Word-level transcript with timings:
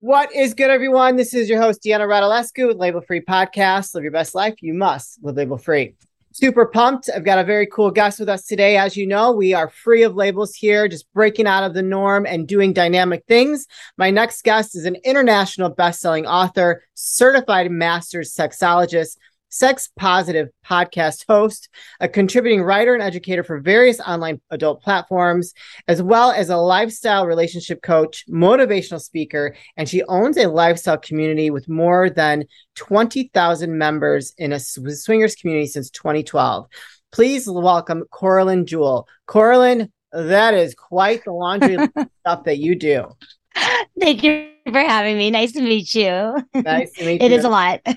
What 0.00 0.32
is 0.32 0.54
good, 0.54 0.70
everyone? 0.70 1.16
This 1.16 1.34
is 1.34 1.50
your 1.50 1.60
host, 1.60 1.82
Deanna 1.82 2.06
Radulescu 2.06 2.68
with 2.68 2.76
Label 2.76 3.00
Free 3.00 3.20
Podcast. 3.20 3.96
Live 3.96 4.04
your 4.04 4.12
best 4.12 4.32
life. 4.32 4.54
You 4.60 4.72
must 4.72 5.18
live 5.24 5.34
label 5.34 5.58
free. 5.58 5.96
Super 6.30 6.66
pumped. 6.66 7.10
I've 7.12 7.24
got 7.24 7.40
a 7.40 7.44
very 7.44 7.66
cool 7.66 7.90
guest 7.90 8.20
with 8.20 8.28
us 8.28 8.44
today. 8.44 8.76
As 8.76 8.96
you 8.96 9.08
know, 9.08 9.32
we 9.32 9.54
are 9.54 9.68
free 9.68 10.04
of 10.04 10.14
labels 10.14 10.54
here, 10.54 10.86
just 10.86 11.12
breaking 11.14 11.48
out 11.48 11.64
of 11.64 11.74
the 11.74 11.82
norm 11.82 12.26
and 12.26 12.46
doing 12.46 12.72
dynamic 12.72 13.24
things. 13.26 13.66
My 13.96 14.08
next 14.08 14.44
guest 14.44 14.76
is 14.76 14.84
an 14.84 14.98
international 15.02 15.68
best-selling 15.68 16.28
author, 16.28 16.84
certified 16.94 17.68
master's 17.72 18.32
sexologist, 18.32 19.16
sex 19.48 19.88
positive 19.96 20.48
podcast 20.64 21.24
host, 21.28 21.68
a 22.00 22.08
contributing 22.08 22.62
writer 22.62 22.94
and 22.94 23.02
educator 23.02 23.42
for 23.42 23.60
various 23.60 24.00
online 24.00 24.40
adult 24.50 24.82
platforms, 24.82 25.54
as 25.86 26.02
well 26.02 26.30
as 26.30 26.50
a 26.50 26.56
lifestyle 26.56 27.26
relationship 27.26 27.82
coach, 27.82 28.24
motivational 28.28 29.00
speaker, 29.00 29.54
and 29.76 29.88
she 29.88 30.02
owns 30.04 30.36
a 30.36 30.48
lifestyle 30.48 30.98
community 30.98 31.50
with 31.50 31.68
more 31.68 32.10
than 32.10 32.44
20,000 32.76 33.76
members 33.76 34.32
in 34.38 34.52
a 34.52 34.60
swingers 34.60 35.34
community 35.34 35.66
since 35.66 35.90
2012. 35.90 36.66
Please 37.10 37.48
welcome 37.48 38.04
Coralyn 38.12 38.66
Jewel. 38.66 39.08
Coralyn, 39.26 39.90
that 40.12 40.54
is 40.54 40.74
quite 40.74 41.24
the 41.24 41.32
laundry 41.32 41.76
stuff 42.20 42.44
that 42.44 42.58
you 42.58 42.74
do. 42.74 43.06
Thank 44.00 44.22
you 44.22 44.48
for 44.66 44.78
having 44.80 45.16
me. 45.16 45.30
Nice 45.30 45.52
to 45.52 45.62
meet 45.62 45.94
you. 45.94 46.36
Nice 46.54 46.92
to 46.92 47.04
meet 47.04 47.22
It 47.22 47.30
you. 47.30 47.36
is 47.38 47.44
a 47.44 47.48
lot. 47.48 47.80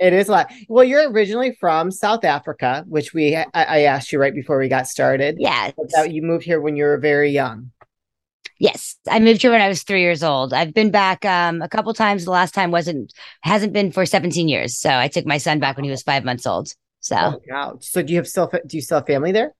It 0.00 0.12
is 0.12 0.28
a 0.28 0.32
lot. 0.32 0.52
Well, 0.68 0.84
you're 0.84 1.10
originally 1.10 1.56
from 1.58 1.90
South 1.90 2.24
Africa, 2.24 2.84
which 2.88 3.14
we 3.14 3.36
I, 3.36 3.46
I 3.54 3.80
asked 3.82 4.12
you 4.12 4.18
right 4.18 4.34
before 4.34 4.58
we 4.58 4.68
got 4.68 4.86
started. 4.86 5.36
yes. 5.38 5.72
That 5.94 6.12
you 6.12 6.20
moved 6.20 6.44
here 6.44 6.60
when 6.60 6.76
you 6.76 6.84
were 6.84 6.98
very 6.98 7.30
young. 7.30 7.70
Yes. 8.58 8.96
I 9.08 9.18
moved 9.20 9.40
here 9.42 9.50
when 9.50 9.60
I 9.62 9.68
was 9.68 9.82
three 9.82 10.00
years 10.02 10.22
old. 10.22 10.52
I've 10.52 10.74
been 10.74 10.90
back 10.90 11.24
um, 11.24 11.62
a 11.62 11.68
couple 11.68 11.94
times. 11.94 12.24
The 12.24 12.32
last 12.32 12.52
time 12.54 12.70
wasn't 12.70 13.14
hasn't 13.42 13.72
been 13.72 13.92
for 13.92 14.04
17 14.04 14.46
years. 14.48 14.76
So 14.76 14.90
I 14.90 15.08
took 15.08 15.24
my 15.26 15.38
son 15.38 15.58
back 15.58 15.76
when 15.76 15.84
he 15.84 15.90
was 15.90 16.02
five 16.02 16.24
months 16.24 16.46
old. 16.46 16.72
So 17.00 17.16
Oh, 17.16 17.40
wow. 17.48 17.78
So 17.80 18.02
do 18.02 18.12
you 18.12 18.18
have 18.18 18.28
still 18.28 18.50
do 18.66 18.76
you 18.76 18.82
still 18.82 18.98
have 18.98 19.06
family 19.06 19.32
there? 19.32 19.54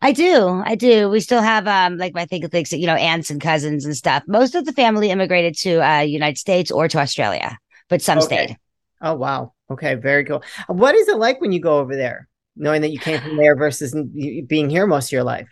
I 0.00 0.12
do. 0.12 0.62
I 0.64 0.74
do. 0.74 1.08
We 1.08 1.20
still 1.20 1.42
have 1.42 1.66
um 1.66 1.96
like 1.98 2.12
I 2.16 2.24
think 2.24 2.48
things 2.50 2.72
you 2.72 2.86
know, 2.86 2.94
aunts 2.94 3.30
and 3.30 3.40
cousins 3.40 3.84
and 3.84 3.96
stuff. 3.96 4.22
Most 4.26 4.54
of 4.54 4.64
the 4.64 4.72
family 4.72 5.10
immigrated 5.10 5.56
to 5.58 5.84
uh 5.84 6.00
United 6.00 6.38
States 6.38 6.70
or 6.70 6.88
to 6.88 6.98
Australia, 6.98 7.58
but 7.88 8.00
some 8.02 8.20
Okay. 8.20 8.46
stayed. 8.46 8.56
Oh 9.02 9.14
wow. 9.14 9.52
Okay, 9.70 9.94
very 9.96 10.24
cool. 10.24 10.42
What 10.68 10.94
is 10.94 11.08
it 11.08 11.18
like 11.18 11.40
when 11.40 11.52
you 11.52 11.60
go 11.60 11.78
over 11.78 11.94
there, 11.94 12.28
knowing 12.56 12.82
that 12.82 12.90
you 12.90 12.98
came 12.98 13.20
from 13.20 13.36
there 13.36 13.56
versus 13.56 13.94
being 14.46 14.70
here 14.70 14.86
most 14.86 15.08
of 15.08 15.12
your 15.12 15.24
life? 15.24 15.48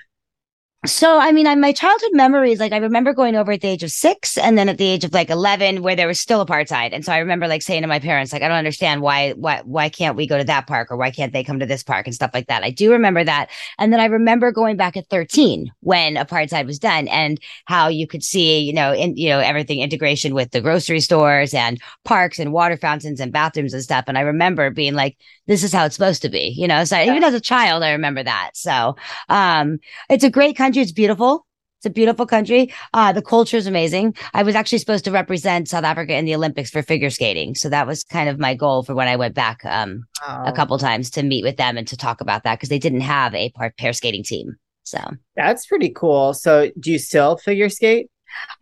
So, 0.87 1.19
I 1.19 1.33
mean, 1.33 1.47
I, 1.47 1.55
my 1.55 1.73
childhood 1.73 2.13
memories, 2.13 2.61
like 2.61 2.73
I 2.73 2.79
remember 2.79 3.13
going 3.13 3.35
over 3.35 3.53
at 3.53 3.61
the 3.61 3.69
age 3.69 3.83
of 3.83 3.91
six 3.91 4.39
and 4.39 4.57
then 4.57 4.69
at 4.69 4.79
the 4.79 4.87
age 4.87 5.05
of 5.05 5.13
like 5.13 5.31
11 5.31 5.83
where 5.83 5.97
there 5.97 6.07
was 6.07 6.21
still 6.21 6.45
apartheid. 6.45 6.91
And 6.93 7.05
so 7.05 7.13
I 7.13 7.19
remember 7.19 7.49
like 7.49 7.63
saying 7.63 7.83
to 7.83 7.89
my 7.89 7.99
parents, 7.99 8.33
like, 8.33 8.43
I 8.43 8.49
don't 8.49 8.57
understand 8.57 9.03
why, 9.03 9.33
why, 9.33 9.63
why 9.65 9.89
can't 9.89 10.17
we 10.17 10.27
go 10.27 10.39
to 10.39 10.45
that 10.45 10.67
park 10.67 10.91
or 10.91 10.97
why 10.97 11.11
can't 11.11 11.33
they 11.33 11.43
come 11.43 11.59
to 11.59 11.67
this 11.67 11.83
park 11.83 12.07
and 12.07 12.15
stuff 12.15 12.31
like 12.33 12.47
that. 12.47 12.63
I 12.63 12.71
do 12.71 12.93
remember 12.93 13.25
that. 13.25 13.51
And 13.79 13.93
then 13.93 14.01
I 14.01 14.07
remember 14.07 14.53
going 14.53 14.77
back 14.77 14.97
at 14.97 15.09
13 15.09 15.73
when 15.81 16.15
apartheid 16.15 16.67
was 16.67 16.79
done 16.79 17.09
and 17.09 17.41
how 17.65 17.89
you 17.89 18.07
could 18.07 18.23
see, 18.23 18.61
you 18.61 18.73
know, 18.73 18.93
in, 18.93 19.17
you 19.17 19.29
know, 19.29 19.41
everything 19.41 19.81
integration 19.81 20.35
with 20.35 20.53
the 20.53 20.61
grocery 20.61 21.01
stores 21.01 21.53
and 21.53 21.81
parks 22.05 22.39
and 22.39 22.53
water 22.53 22.77
fountains 22.77 23.19
and 23.21 23.33
bathrooms 23.33 23.75
and 23.75 23.83
stuff. 23.83 24.05
And 24.07 24.17
I 24.17 24.23
remember 24.23 24.71
being 24.71 24.95
like, 24.95 25.17
this 25.47 25.63
is 25.63 25.73
how 25.73 25.85
it's 25.85 25.95
supposed 25.95 26.23
to 26.23 26.29
be, 26.29 26.55
you 26.57 26.67
know, 26.67 26.85
so 26.85 27.01
even 27.01 27.23
as 27.23 27.35
a 27.35 27.41
child, 27.41 27.83
I 27.83 27.93
remember 27.93 28.23
that. 28.23 28.51
So, 28.55 28.97
um, 29.29 29.79
it's 30.09 30.25
a 30.25 30.31
great 30.31 30.57
country. 30.57 30.76
It's 30.81 30.93
beautiful. 30.93 31.47
It's 31.79 31.87
a 31.87 31.91
beautiful 31.91 32.27
country. 32.27 32.73
Uh, 32.95 33.13
the 33.13 33.21
culture 33.21 33.59
is 33.59 33.67
amazing. 33.67 34.17
I 34.33 34.43
was 34.43 34.55
actually 34.55 34.79
supposed 34.79 35.05
to 35.05 35.11
represent 35.11 35.69
South 35.69 35.85
Africa 35.85 36.17
in 36.17 36.25
the 36.25 36.35
Olympics 36.35 36.71
for 36.71 36.83
figure 36.83 37.11
skating. 37.11 37.55
So 37.55 37.69
that 37.69 37.87
was 37.87 38.03
kind 38.03 38.31
of 38.31 38.39
my 38.39 38.55
goal 38.55 38.83
for 38.83 38.95
when 38.95 39.09
I 39.09 39.17
went 39.17 39.35
back 39.35 39.61
um, 39.65 40.05
Oh, 40.27 40.45
a 40.47 40.53
couple 40.53 40.79
times 40.79 41.11
to 41.11 41.23
meet 41.23 41.45
with 41.45 41.59
them 41.59 41.77
and 41.77 41.87
to 41.89 41.97
talk 41.97 42.23
about 42.23 42.45
that 42.45 42.57
because 42.57 42.71
they 42.71 42.79
didn't 42.79 43.03
have 43.03 43.35
a 43.35 43.53
pair 43.79 43.93
skating 43.93 44.23
team. 44.23 44.57
So 44.85 44.99
That's 45.35 45.67
pretty 45.67 45.91
cool. 45.91 46.33
So 46.33 46.71
do 46.81 46.91
you 46.91 46.99
still 46.99 47.37
figure 47.37 47.69
skate? 47.69 48.09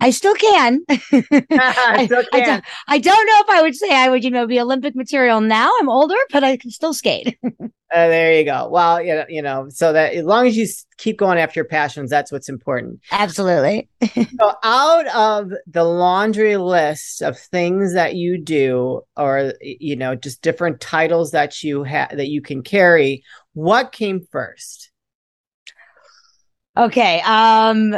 I 0.00 0.10
still 0.10 0.34
can. 0.34 0.80
I 0.88 0.98
still 2.06 2.24
I, 2.32 2.40
I 2.40 2.40
don't, 2.40 2.64
I 2.88 2.98
don't 2.98 3.26
know 3.26 3.40
if 3.40 3.50
I 3.50 3.62
would 3.62 3.74
say 3.74 3.90
I 3.90 4.08
would, 4.08 4.24
you 4.24 4.30
know, 4.30 4.46
be 4.46 4.60
Olympic 4.60 4.94
material 4.94 5.40
now. 5.40 5.72
I'm 5.80 5.88
older, 5.88 6.16
but 6.32 6.44
I 6.44 6.56
can 6.56 6.70
still 6.70 6.94
skate. 6.94 7.38
Uh, 7.92 8.08
there 8.08 8.36
you 8.36 8.44
go. 8.44 8.68
Well, 8.68 9.00
you 9.00 9.14
know, 9.14 9.24
you 9.28 9.40
know, 9.40 9.68
so 9.68 9.92
that 9.92 10.14
as 10.14 10.24
long 10.24 10.48
as 10.48 10.56
you 10.56 10.66
keep 10.98 11.16
going 11.16 11.38
after 11.38 11.58
your 11.58 11.64
passions, 11.64 12.10
that's 12.10 12.32
what's 12.32 12.48
important. 12.48 12.98
Absolutely. 13.12 13.88
So, 14.40 14.52
out 14.64 15.06
of 15.14 15.52
the 15.68 15.84
laundry 15.84 16.56
list 16.56 17.22
of 17.22 17.38
things 17.38 17.94
that 17.94 18.16
you 18.16 18.42
do, 18.42 19.02
or 19.16 19.52
you 19.60 19.94
know, 19.94 20.16
just 20.16 20.42
different 20.42 20.80
titles 20.80 21.30
that 21.32 21.62
you 21.62 21.84
have 21.84 22.16
that 22.16 22.26
you 22.26 22.42
can 22.42 22.64
carry, 22.64 23.22
what 23.52 23.92
came 23.92 24.26
first? 24.28 24.91
Okay. 26.76 27.20
Um, 27.20 27.94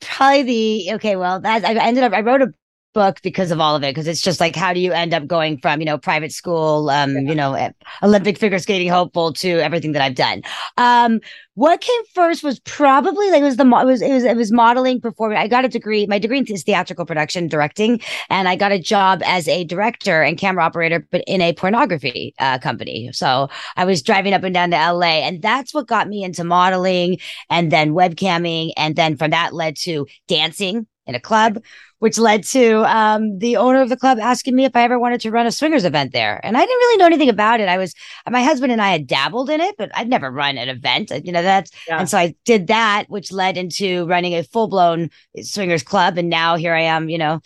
probably 0.00 0.42
the 0.42 0.94
okay. 0.94 1.16
Well, 1.16 1.40
that 1.40 1.64
I 1.64 1.74
ended 1.74 2.04
up. 2.04 2.12
I 2.12 2.20
wrote 2.20 2.42
a 2.42 2.52
book 2.96 3.20
because 3.22 3.50
of 3.50 3.60
all 3.60 3.76
of 3.76 3.82
it 3.82 3.94
because 3.94 4.06
it's 4.06 4.22
just 4.22 4.40
like 4.40 4.56
how 4.56 4.72
do 4.72 4.80
you 4.80 4.90
end 4.90 5.12
up 5.12 5.26
going 5.26 5.58
from 5.58 5.80
you 5.80 5.84
know 5.84 5.98
private 5.98 6.32
school 6.32 6.88
um 6.88 7.12
Yeah. 7.14 7.20
you 7.30 7.34
know 7.34 7.52
eh, 7.52 7.70
olympic 8.02 8.38
figure 8.38 8.58
skating 8.58 8.88
hopeful 8.88 9.34
to 9.34 9.50
everything 9.66 9.92
that 9.92 10.00
i've 10.00 10.14
done. 10.14 10.42
Um 10.78 11.20
what 11.56 11.82
came 11.82 12.02
first 12.14 12.42
was 12.42 12.58
probably 12.60 13.30
like 13.30 13.42
it 13.42 13.44
was 13.44 13.56
the 13.58 13.66
it 13.66 13.84
was 13.84 14.00
it 14.00 14.12
was 14.12 14.24
it 14.24 14.36
was 14.36 14.50
modeling 14.50 14.98
performing 15.02 15.36
i 15.36 15.46
got 15.46 15.66
a 15.66 15.68
degree 15.68 16.06
my 16.06 16.18
degree 16.18 16.40
is 16.40 16.62
theatrical 16.62 17.04
production 17.04 17.48
directing 17.48 18.00
and 18.30 18.48
i 18.48 18.56
got 18.56 18.72
a 18.72 18.78
job 18.78 19.22
as 19.26 19.46
a 19.46 19.62
director 19.64 20.22
and 20.22 20.38
camera 20.38 20.64
operator 20.64 21.06
but 21.10 21.22
in 21.26 21.42
a 21.42 21.52
pornography 21.52 22.34
uh, 22.38 22.58
company. 22.58 23.10
So 23.12 23.48
i 23.76 23.84
was 23.84 24.00
driving 24.00 24.32
up 24.32 24.42
and 24.42 24.54
down 24.54 24.70
to 24.70 24.92
la 24.92 25.14
and 25.28 25.42
that's 25.42 25.74
what 25.74 25.86
got 25.86 26.08
me 26.08 26.24
into 26.24 26.44
modeling 26.44 27.18
and 27.50 27.70
then 27.70 27.92
webcamming 27.92 28.72
and 28.78 28.96
then 28.96 29.18
from 29.18 29.32
that 29.32 29.52
led 29.52 29.76
to 29.88 30.06
dancing 30.28 30.86
in 31.06 31.14
a 31.14 31.20
club 31.20 31.62
which 31.98 32.18
led 32.18 32.44
to 32.44 32.84
um, 32.94 33.38
the 33.38 33.56
owner 33.56 33.80
of 33.80 33.88
the 33.88 33.96
club 33.96 34.18
asking 34.18 34.54
me 34.54 34.64
if 34.64 34.76
I 34.76 34.82
ever 34.82 34.98
wanted 34.98 35.20
to 35.22 35.30
run 35.30 35.46
a 35.46 35.52
swingers 35.52 35.84
event 35.84 36.12
there. 36.12 36.40
And 36.44 36.56
I 36.56 36.60
didn't 36.60 36.76
really 36.76 36.98
know 36.98 37.06
anything 37.06 37.30
about 37.30 37.60
it. 37.60 37.68
I 37.68 37.78
was, 37.78 37.94
my 38.28 38.42
husband 38.42 38.70
and 38.70 38.82
I 38.82 38.90
had 38.90 39.06
dabbled 39.06 39.48
in 39.48 39.60
it, 39.62 39.76
but 39.78 39.90
I'd 39.94 40.08
never 40.08 40.30
run 40.30 40.58
an 40.58 40.68
event. 40.68 41.10
You 41.24 41.32
know, 41.32 41.42
that's, 41.42 41.70
Yeah. 41.88 41.98
and 41.98 42.08
so 42.08 42.18
I 42.18 42.34
did 42.44 42.66
that, 42.66 43.06
which 43.08 43.32
led 43.32 43.56
into 43.56 44.06
running 44.06 44.34
a 44.34 44.42
full 44.44 44.68
blown 44.68 45.08
swingers 45.40 45.82
club. 45.82 46.18
And 46.18 46.28
now 46.28 46.56
here 46.56 46.74
I 46.74 46.82
am, 46.82 47.08
you 47.08 47.16
know, 47.18 47.40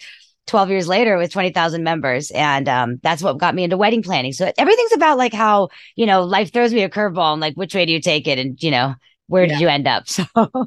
12 0.49 0.71
years 0.71 0.89
later 0.89 1.17
with 1.17 1.31
20,000 1.31 1.85
members. 1.85 2.33
And 2.33 2.69
um, 2.69 2.99
that's 3.05 3.23
what 3.23 3.39
got 3.39 3.55
me 3.55 3.63
into 3.63 3.77
wedding 3.77 4.03
planning. 4.03 4.33
So 4.33 4.51
everything's 4.59 4.93
about 4.95 5.17
like 5.17 5.33
how, 5.33 5.69
you 5.95 6.07
know, 6.07 6.25
life 6.25 6.53
throws 6.53 6.73
me 6.75 6.83
a 6.83 6.89
curveball 6.91 7.33
and 7.35 7.41
like, 7.41 7.55
which 7.55 7.75
way 7.75 7.87
do 7.87 7.93
you 7.93 8.01
take 8.01 8.27
it? 8.27 8.39
And, 8.41 8.61
you 8.61 8.73
know, 8.73 8.95
where 9.31 9.45
Yeah. 9.45 9.53
did 9.55 9.61
you 9.61 9.69
end 9.69 9.87
up? 9.87 10.05
So 10.09 10.25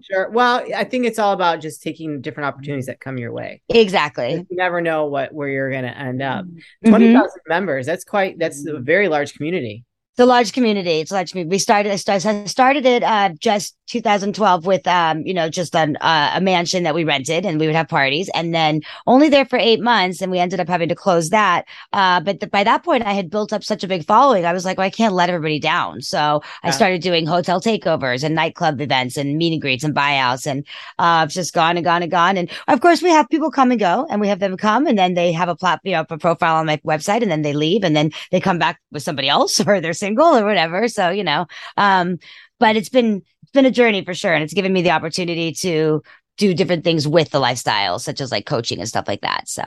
Sure. 0.10 0.30
Well, 0.32 0.66
I 0.76 0.84
think 0.84 1.06
it's 1.06 1.20
all 1.20 1.34
about 1.34 1.62
just 1.62 1.84
taking 1.84 2.22
different 2.22 2.48
opportunities 2.48 2.86
that 2.88 3.00
come 3.00 3.18
your 3.18 3.32
way. 3.32 3.62
exactly. 3.70 4.34
You 4.50 4.58
never 4.58 4.82
know 4.82 5.06
what 5.06 5.34
where 5.34 5.48
you're 5.50 5.70
going 5.72 5.84
to 5.84 5.98
end 5.98 6.22
up. 6.22 6.46
Mhm. 6.46 6.90
Twenty 6.90 7.14
thousand 7.14 7.42
members. 7.48 7.86
That's 7.86 8.04
quite. 8.04 8.40
That's 8.40 8.66
a 8.66 8.80
very 8.80 9.08
large 9.08 9.34
community. 9.36 9.84
A 10.20 10.26
large 10.28 10.54
community. 10.54 11.00
It's 11.00 11.10
a 11.10 11.16
large 11.16 11.32
community. 11.32 11.56
We 11.56 11.58
started, 11.58 11.92
I 11.92 11.96
sta- 11.96 12.30
I 12.30 12.46
started 12.46 12.86
it 12.86 13.02
uh, 13.02 13.30
just 13.40 13.76
2012 13.88 14.66
with, 14.66 14.86
um, 14.86 15.22
you 15.26 15.34
know, 15.34 15.50
just 15.50 15.76
an, 15.76 15.98
uh, 16.02 16.34
a 16.36 16.42
mansion 16.42 16.84
that 16.84 16.94
we 16.94 17.04
rented 17.04 17.48
and 17.48 17.60
we 17.60 17.66
would 17.66 17.76
have 17.76 17.88
parties 17.88 18.30
and 18.36 18.54
then 18.54 18.82
only 19.08 19.28
there 19.28 19.44
for 19.44 19.58
eight 19.58 19.82
months. 19.82 20.22
And 20.22 20.32
we 20.32 20.38
ended 20.38 20.60
up 20.60 20.68
having 20.68 20.90
to 20.90 20.96
close 20.96 21.32
that. 21.32 21.66
Uh, 21.94 22.20
but 22.20 22.40
th- 22.40 22.52
by 22.52 22.64
that 22.64 22.84
point, 22.84 23.04
I 23.04 23.14
had 23.14 23.32
built 23.32 23.52
up 23.52 23.64
such 23.64 23.84
a 23.84 23.88
big 23.88 24.06
following. 24.06 24.46
I 24.46 24.54
was 24.54 24.66
like, 24.66 24.78
well, 24.78 24.86
I 24.86 24.92
can't 24.92 25.16
let 25.16 25.30
everybody 25.30 25.60
down. 25.60 26.02
So 26.02 26.44
I 26.62 26.70
started 26.70 27.02
doing 27.02 27.26
hotel 27.26 27.60
takeovers 27.60 28.24
and 28.24 28.36
nightclub 28.36 28.82
events 28.82 29.18
and 29.18 29.36
meet 29.36 29.54
and 29.54 29.62
greets 29.62 29.84
and 29.84 29.96
buyouts. 29.96 30.46
And 30.46 30.64
uh, 31.00 31.24
it's 31.26 31.34
just 31.34 31.56
gone 31.56 31.76
and 31.76 31.84
gone 31.84 32.04
and 32.04 32.12
gone. 32.12 32.38
And 32.38 32.52
of 32.68 32.82
course, 32.82 33.02
we 33.02 33.10
have 33.10 33.28
people 33.30 33.50
come 33.50 33.72
and 33.72 33.80
go 33.80 34.06
and 34.12 34.22
we 34.22 34.28
have 34.28 34.40
them 34.40 34.58
come 34.58 34.86
and 34.86 34.98
then 34.98 35.16
they 35.16 35.32
have 35.32 35.50
a 35.50 35.56
plat, 35.56 35.80
you 35.84 35.94
know, 35.94 36.06
a 36.08 36.18
profile 36.20 36.58
on 36.58 36.68
my 36.68 36.78
website 36.86 37.24
and 37.24 37.32
then 37.32 37.42
they 37.42 37.54
leave 37.54 37.84
and 37.84 37.96
then 37.96 38.12
they 38.32 38.40
come 38.40 38.60
back 38.60 38.80
with 38.92 39.02
somebody 39.02 39.28
else 39.28 39.60
or 39.68 39.82
they're 39.82 39.94
single 40.04 40.36
or 40.36 40.46
whatever. 40.46 40.88
So, 40.88 41.10
you 41.10 41.24
know, 41.24 41.46
um, 41.78 42.18
but 42.60 42.76
it's 42.76 42.90
been, 42.90 43.22
it's 43.42 43.52
been 43.52 43.66
a 43.66 43.72
journey 43.72 44.04
for 44.04 44.14
sure. 44.14 44.34
And 44.34 44.44
it's 44.44 44.54
given 44.54 44.74
me 44.74 44.82
the 44.82 44.92
opportunity 44.92 45.52
to 45.54 46.02
do 46.38 46.54
different 46.54 46.84
things 46.84 47.08
with 47.08 47.30
the 47.30 47.40
lifestyle, 47.40 48.00
such 48.00 48.22
as 48.22 48.32
like 48.32 48.46
coaching 48.46 48.80
and 48.80 48.88
stuff 48.88 49.08
like 49.08 49.22
that. 49.22 49.48
So, 49.48 49.64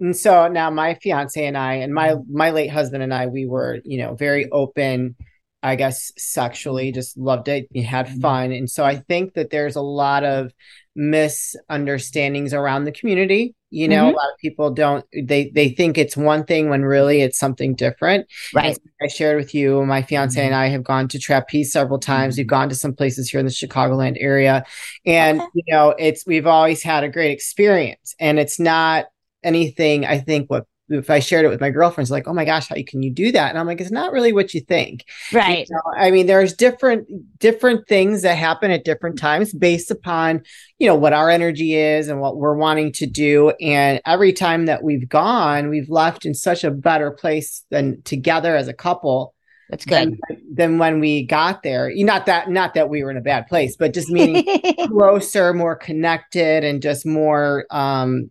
And 0.00 0.16
so 0.16 0.48
now 0.48 0.70
my 0.70 0.94
fiance 0.94 1.44
and 1.44 1.56
I 1.56 1.74
and 1.74 1.94
my 1.94 2.16
my 2.28 2.50
late 2.50 2.70
husband 2.70 3.02
and 3.02 3.14
I 3.14 3.26
we 3.26 3.46
were, 3.46 3.80
you 3.84 3.98
know, 3.98 4.14
very 4.14 4.50
open 4.50 5.14
I 5.62 5.76
guess 5.76 6.12
sexually 6.18 6.90
just 6.90 7.16
loved 7.16 7.48
it, 7.48 7.68
had 7.84 8.08
fun. 8.20 8.50
And 8.50 8.68
so 8.68 8.84
I 8.84 8.96
think 8.96 9.34
that 9.34 9.50
there's 9.50 9.76
a 9.76 9.80
lot 9.82 10.24
of 10.24 10.52
misunderstandings 10.96 12.52
around 12.52 12.84
the 12.84 12.92
community. 12.92 13.54
You 13.72 13.88
know, 13.88 14.04
Mhm. 14.04 14.12
a 14.12 14.16
lot 14.16 14.30
of 14.32 14.38
people 14.38 14.70
don't 14.70 15.04
they 15.24 15.50
they 15.54 15.70
think 15.70 15.96
it's 15.96 16.16
one 16.16 16.44
thing 16.44 16.68
when 16.68 16.82
really 16.84 17.22
it's 17.22 17.38
something 17.38 17.74
different. 17.74 18.26
right. 18.54 18.76
I 19.02 19.08
shared 19.08 19.38
with 19.38 19.54
you, 19.54 19.84
my 19.86 20.02
fiance 20.02 20.38
and 20.44 20.54
I 20.54 20.66
have 20.66 20.84
gone 20.84 21.08
to 21.08 21.18
trapeze 21.18 21.72
several 21.72 21.98
times. 21.98 22.36
We've 22.36 22.46
gone 22.46 22.68
to 22.68 22.74
some 22.74 22.94
places 22.94 23.30
here 23.30 23.40
in 23.40 23.46
the 23.46 23.52
Chicagoland 23.52 24.16
area. 24.20 24.64
And, 25.06 25.40
Okay. 25.40 25.48
you 25.54 25.64
know, 25.74 25.94
it's, 25.98 26.24
we've 26.26 26.46
always 26.46 26.82
had 26.82 27.02
a 27.02 27.08
great 27.08 27.32
experience. 27.32 28.14
And 28.20 28.38
it's 28.38 28.60
not, 28.60 29.06
anything. 29.44 30.04
I 30.06 30.18
think 30.18 30.48
what 30.50 30.66
if 30.88 31.10
I 31.10 31.20
shared 31.20 31.44
it 31.44 31.48
with 31.48 31.60
my 31.60 31.70
girlfriends, 31.70 32.10
like, 32.10 32.26
oh 32.26 32.32
my 32.32 32.44
gosh, 32.44 32.68
how 32.68 32.76
can 32.86 33.02
you 33.02 33.10
do 33.10 33.32
that? 33.32 33.50
And 33.50 33.58
I'm 33.58 33.66
like, 33.66 33.80
it's 33.80 33.90
not 33.90 34.12
really 34.12 34.32
what 34.32 34.52
you 34.52 34.60
think. 34.60 35.04
Right. 35.32 35.66
You 35.68 35.74
know, 35.74 35.82
I 35.96 36.10
mean, 36.10 36.26
there's 36.26 36.54
different 36.54 37.08
different 37.38 37.86
things 37.88 38.22
that 38.22 38.36
happen 38.36 38.70
at 38.70 38.84
different 38.84 39.18
times 39.18 39.52
based 39.52 39.90
upon, 39.90 40.42
you 40.78 40.86
know, 40.86 40.94
what 40.94 41.12
our 41.12 41.30
energy 41.30 41.74
is 41.74 42.08
and 42.08 42.20
what 42.20 42.36
we're 42.36 42.56
wanting 42.56 42.92
to 42.92 43.06
do. 43.06 43.50
And 43.60 44.00
every 44.06 44.32
time 44.32 44.66
that 44.66 44.82
we've 44.82 45.08
gone, 45.08 45.68
we've 45.68 45.90
left 45.90 46.26
in 46.26 46.34
such 46.34 46.64
a 46.64 46.70
better 46.70 47.10
place 47.10 47.64
than 47.70 48.02
together 48.02 48.56
as 48.56 48.68
a 48.68 48.74
couple. 48.74 49.34
That's 49.70 49.86
good. 49.86 50.18
Than, 50.28 50.42
than 50.52 50.78
when 50.78 51.00
we 51.00 51.24
got 51.24 51.62
there. 51.62 51.90
Not 51.94 52.26
that 52.26 52.50
not 52.50 52.74
that 52.74 52.90
we 52.90 53.02
were 53.02 53.10
in 53.10 53.16
a 53.16 53.22
bad 53.22 53.46
place, 53.46 53.76
but 53.76 53.94
just 53.94 54.10
meaning 54.10 54.44
closer, 54.88 55.54
more 55.54 55.76
connected, 55.76 56.64
and 56.64 56.82
just 56.82 57.06
more 57.06 57.66
um 57.70 58.30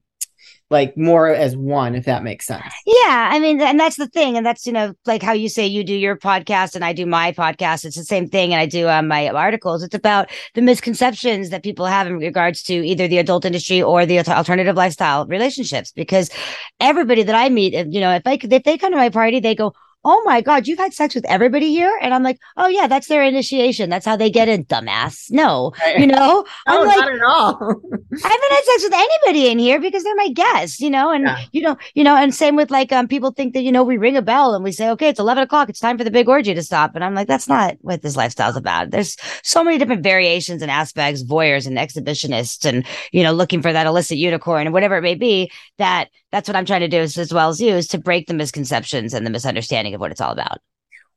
like 0.71 0.95
more 0.95 1.27
as 1.27 1.55
one, 1.55 1.93
if 1.95 2.05
that 2.05 2.23
makes 2.23 2.47
sense. 2.47 2.73
Yeah. 2.85 3.29
I 3.31 3.39
mean, 3.39 3.61
and 3.61 3.79
that's 3.79 3.97
the 3.97 4.07
thing. 4.07 4.37
And 4.37 4.45
that's, 4.45 4.65
you 4.65 4.71
know, 4.71 4.93
like 5.05 5.21
how 5.21 5.33
you 5.33 5.49
say 5.49 5.67
you 5.67 5.83
do 5.83 5.93
your 5.93 6.17
podcast 6.17 6.75
and 6.75 6.83
I 6.83 6.93
do 6.93 7.05
my 7.05 7.33
podcast. 7.33 7.83
It's 7.83 7.97
the 7.97 8.05
same 8.05 8.27
thing. 8.27 8.53
And 8.53 8.61
I 8.61 8.65
do 8.65 8.87
um, 8.87 9.07
my 9.09 9.27
articles. 9.29 9.83
It's 9.83 9.93
about 9.93 10.31
the 10.55 10.61
misconceptions 10.61 11.49
that 11.49 11.61
people 11.61 11.85
have 11.85 12.07
in 12.07 12.17
regards 12.17 12.63
to 12.63 12.73
either 12.73 13.07
the 13.07 13.17
adult 13.17 13.43
industry 13.43 13.81
or 13.81 14.05
the 14.05 14.19
alternative 14.19 14.77
lifestyle 14.77 15.27
relationships. 15.27 15.91
Because 15.91 16.29
everybody 16.79 17.23
that 17.23 17.35
I 17.35 17.49
meet, 17.49 17.73
you 17.91 17.99
know, 17.99 18.13
if 18.13 18.23
I 18.25 18.39
if 18.41 18.63
they 18.63 18.77
come 18.77 18.91
to 18.91 18.97
my 18.97 19.09
party, 19.09 19.41
they 19.41 19.55
go, 19.55 19.73
oh 20.03 20.21
my 20.25 20.41
God, 20.41 20.67
you've 20.67 20.79
had 20.79 20.93
sex 20.93 21.13
with 21.15 21.25
everybody 21.25 21.69
here? 21.69 21.97
And 22.01 22.13
I'm 22.13 22.23
like, 22.23 22.39
oh 22.57 22.67
yeah, 22.67 22.87
that's 22.87 23.07
their 23.07 23.23
initiation. 23.23 23.89
That's 23.89 24.05
how 24.05 24.15
they 24.15 24.29
get 24.29 24.49
in, 24.49 24.65
dumbass. 24.65 25.31
No, 25.31 25.73
you 25.97 26.07
know, 26.07 26.15
no, 26.17 26.45
I'm 26.67 26.87
like, 26.87 26.99
not 26.99 27.13
at 27.13 27.21
all. 27.21 27.55
I 27.61 28.27
haven't 28.27 28.51
had 28.51 28.63
sex 28.63 28.83
with 28.83 28.93
anybody 28.93 29.49
in 29.49 29.59
here 29.59 29.79
because 29.79 30.03
they're 30.03 30.15
my 30.15 30.29
guests, 30.29 30.79
you 30.79 30.89
know, 30.89 31.11
and 31.11 31.25
yeah. 31.25 31.45
you 31.51 31.61
know, 31.61 31.77
you 31.93 32.03
know, 32.03 32.15
and 32.15 32.33
same 32.33 32.55
with 32.55 32.71
like, 32.71 32.91
um, 32.91 33.07
people 33.07 33.31
think 33.31 33.53
that, 33.53 33.61
you 33.61 33.71
know, 33.71 33.83
we 33.83 33.97
ring 33.97 34.17
a 34.17 34.21
bell 34.21 34.55
and 34.55 34.63
we 34.63 34.71
say, 34.71 34.89
okay, 34.89 35.09
it's 35.09 35.19
11 35.19 35.43
o'clock. 35.43 35.69
It's 35.69 35.79
time 35.79 35.97
for 35.97 36.03
the 36.03 36.11
big 36.11 36.27
orgy 36.27 36.53
to 36.53 36.63
stop. 36.63 36.95
And 36.95 37.03
I'm 37.03 37.13
like, 37.13 37.27
that's 37.27 37.47
not 37.47 37.77
what 37.81 38.01
this 38.01 38.15
lifestyle's 38.15 38.55
about. 38.55 38.91
There's 38.91 39.17
so 39.43 39.63
many 39.63 39.77
different 39.77 40.03
variations 40.03 40.61
and 40.61 40.71
aspects, 40.71 41.23
voyeurs 41.23 41.67
and 41.67 41.77
exhibitionists 41.77 42.65
and, 42.65 42.85
you 43.11 43.23
know, 43.23 43.31
looking 43.31 43.61
for 43.61 43.71
that 43.71 43.87
illicit 43.87 44.17
unicorn 44.17 44.67
and 44.67 44.73
whatever 44.73 44.97
it 44.97 45.01
may 45.01 45.15
be 45.15 45.51
that 45.77 46.09
that's 46.31 46.47
what 46.47 46.55
I'm 46.55 46.65
trying 46.65 46.81
to 46.81 46.87
do 46.87 46.99
is, 46.99 47.17
as 47.17 47.33
well 47.33 47.49
as 47.49 47.61
you 47.61 47.73
is 47.73 47.87
to 47.89 47.97
break 47.97 48.27
the 48.27 48.33
misconceptions 48.33 49.13
and 49.13 49.25
the 49.25 49.29
misunderstanding 49.29 49.93
of 49.93 50.01
what 50.01 50.11
it's 50.11 50.21
all 50.21 50.31
about. 50.31 50.59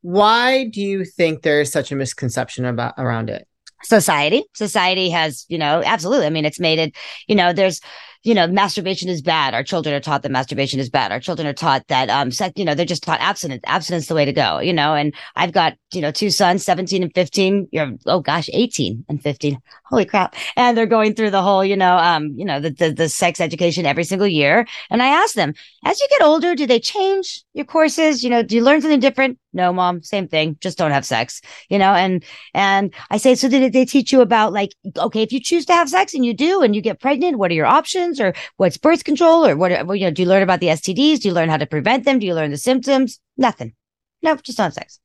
Why 0.03 0.65
do 0.65 0.81
you 0.81 1.05
think 1.05 1.43
there 1.43 1.61
is 1.61 1.73
such 1.73 1.91
a 1.91 1.97
misconception 1.97 2.65
about 2.65 2.95
around 2.99 3.31
it? 3.31 3.47
Society. 3.85 4.45
Society 4.55 5.11
has, 5.11 5.47
you 5.49 5.59
know, 5.59 5.83
absolutely. 5.85 6.27
I 6.27 6.31
mean, 6.31 6.45
it's 6.45 6.61
made 6.61 6.79
it, 6.79 6.95
you 7.27 7.35
know, 7.35 7.53
there's 7.53 7.81
you 8.25 8.35
know, 8.35 8.47
masturbation 8.47 9.11
is 9.11 9.21
bad. 9.21 9.53
Our 9.53 9.63
children 9.63 9.95
are 9.95 10.01
taught 10.01 10.23
that 10.23 10.33
masturbation 10.33 10.81
is 10.81 10.89
bad. 10.89 11.13
Our 11.13 11.21
children 11.21 11.47
are 11.47 11.53
taught 11.53 11.87
that, 11.89 12.09
um, 12.09 12.31
sex, 12.31 12.55
you 12.57 12.65
know, 12.65 12.75
they're 12.75 12.87
just 12.87 13.03
taught 13.03 13.21
abstinence. 13.21 13.63
Abstinence 13.67 14.07
the 14.07 14.15
way 14.15 14.25
to 14.25 14.33
go, 14.33 14.61
you 14.61 14.73
know, 14.73 14.95
and 14.95 15.15
I've 15.37 15.53
got, 15.53 15.75
you 15.93 16.01
know, 16.01 16.11
two 16.11 16.31
sons, 16.31 16.65
17 16.65 17.03
and 17.03 17.15
15. 17.15 17.69
You're, 17.71 17.93
oh 18.07 18.21
gosh, 18.21 18.49
18 18.53 19.05
and 19.11 19.23
15. 19.23 19.59
Holy 19.85 20.07
crap. 20.07 20.35
And 20.57 20.77
they're 20.77 20.87
going 20.87 21.15
through 21.15 21.31
the 21.31 21.43
whole, 21.43 21.65
you 21.65 21.77
know, 21.77 21.99
um, 21.99 22.33
you 22.35 22.47
know, 22.47 22.61
the, 22.61 22.71
the, 22.71 22.93
the 22.93 23.09
sex 23.11 23.41
education 23.41 23.85
every 23.85 24.05
single 24.05 24.27
year. 24.27 24.67
And 24.91 25.03
I 25.03 25.09
ask 25.09 25.35
them, 25.35 25.53
as 25.85 26.01
you 26.01 26.07
get 26.11 26.23
older, 26.23 26.55
do 26.55 26.67
they 26.67 26.81
change 26.81 27.45
your 27.53 27.67
courses? 27.67 28.25
You 28.25 28.31
know, 28.31 28.43
do 28.43 28.57
you 28.57 28.65
learn 28.65 28.81
something 28.81 29.01
different? 29.01 29.39
No, 29.53 29.73
mom, 29.73 30.03
same 30.03 30.27
thing. 30.27 30.57
Just 30.61 30.79
don't 30.79 30.91
have 30.91 31.07
sex, 31.07 31.41
you 31.69 31.79
know? 31.79 31.93
And, 31.93 32.25
and 32.55 32.93
I 33.11 33.19
say, 33.19 33.37
so 33.37 33.49
did 33.49 33.73
they 33.73 33.85
teach 33.85 34.13
you 34.13 34.21
about 34.21 34.53
like, 34.53 34.75
okay, 34.97 35.23
if 35.23 35.33
you 35.33 35.41
choose 35.41 35.65
to 35.67 35.75
have 35.75 35.89
sex 35.89 36.13
and 36.13 36.25
you 36.25 36.35
do, 36.35 36.63
and 36.63 36.75
you 36.75 36.83
get 36.83 37.01
pregnant, 37.01 37.39
what 37.39 37.51
are 37.51 37.55
your 37.55 37.67
options? 37.67 38.14
Or 38.21 38.35
what's 38.57 38.77
birth 38.77 39.05
control 39.05 39.47
or 39.47 39.57
what, 39.57 39.71
you 39.71 40.05
know, 40.05 40.11
do 40.11 40.23
you 40.23 40.29
learn 40.29 40.43
about 40.43 40.61
the 40.61 40.69
STDs? 40.69 41.21
Do 41.21 41.29
you 41.29 41.35
learn 41.35 41.49
how 41.49 41.57
to 41.57 41.67
prevent 41.67 42.05
them? 42.05 42.19
Do 42.19 42.27
you 42.27 42.35
learn 42.35 42.51
the 42.51 42.57
symptoms? 42.57 43.21
Nothing. 43.37 43.75
No, 44.23 44.37
just 44.37 44.61
on 44.61 44.73
sex. 44.73 45.01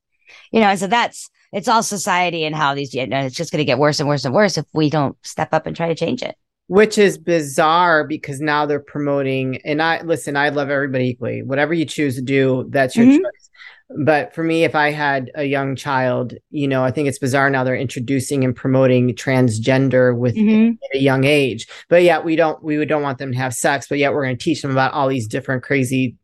You 0.52 0.60
know, 0.60 0.68
and 0.68 0.80
so 0.80 0.88
that's, 0.88 1.30
it's 1.52 1.68
all 1.68 1.84
society 1.84 2.44
and 2.44 2.56
how 2.56 2.76
these, 2.76 2.94
you 2.94 3.08
know, 3.08 3.26
it's 3.26 3.36
just 3.36 3.52
going 3.52 3.60
to 3.60 3.66
get 3.66 3.80
worse 3.80 4.00
and 4.00 4.08
worse 4.08 4.26
and 4.26 4.34
worse 4.34 4.58
if 4.58 4.66
we 4.74 4.90
don't 4.90 5.18
step 5.24 5.54
up 5.54 5.66
and 5.66 5.76
try 5.76 5.88
to 5.88 5.96
change 5.96 6.22
it. 6.22 6.36
Which 6.68 7.00
is 7.00 7.18
bizarre 7.18 8.06
because 8.06 8.40
now 8.40 8.68
they're 8.68 8.80
promoting, 8.80 9.58
and 9.66 9.82
I 9.82 10.04
listen, 10.04 10.38
I 10.38 10.50
love 10.50 10.70
everybody 10.70 11.06
equally. 11.06 11.42
Whatever 11.42 11.74
you 11.74 11.84
choose 11.84 12.14
to 12.16 12.22
do, 12.22 12.68
that's 12.70 12.96
your 12.96 13.08
mm-hmm. 13.08 13.24
choice 13.24 13.49
but 13.98 14.34
for 14.34 14.44
me 14.44 14.64
if 14.64 14.76
i 14.76 14.92
had 14.92 15.32
a 15.36 15.46
young 15.46 15.76
child 15.76 16.34
you 16.52 16.68
know 16.68 16.84
i 16.84 16.92
think 16.92 17.08
it's 17.08 17.20
bizarre 17.20 17.50
now 17.50 17.64
they're 17.64 17.76
introducing 17.76 18.44
and 18.44 18.56
promoting 18.56 19.16
transgender 19.16 20.16
with 20.18 20.36
mm-hmm. 20.36 20.74
a 20.94 21.00
young 21.00 21.24
age. 21.24 21.68
But 21.90 22.04
yet 22.04 22.24
we 22.24 22.36
don't 22.36 22.64
we 22.64 22.84
don't 22.86 23.02
want 23.02 23.18
them 23.18 23.32
to 23.32 23.38
have 23.38 23.54
sex 23.54 23.88
but 23.88 23.98
yet 23.98 24.14
we're 24.14 24.24
going 24.24 24.38
to 24.38 24.44
teach 24.44 24.62
them 24.62 24.72
about 24.72 24.94
all 24.94 25.08
these 25.08 25.28
different 25.28 25.64
crazy 25.64 26.16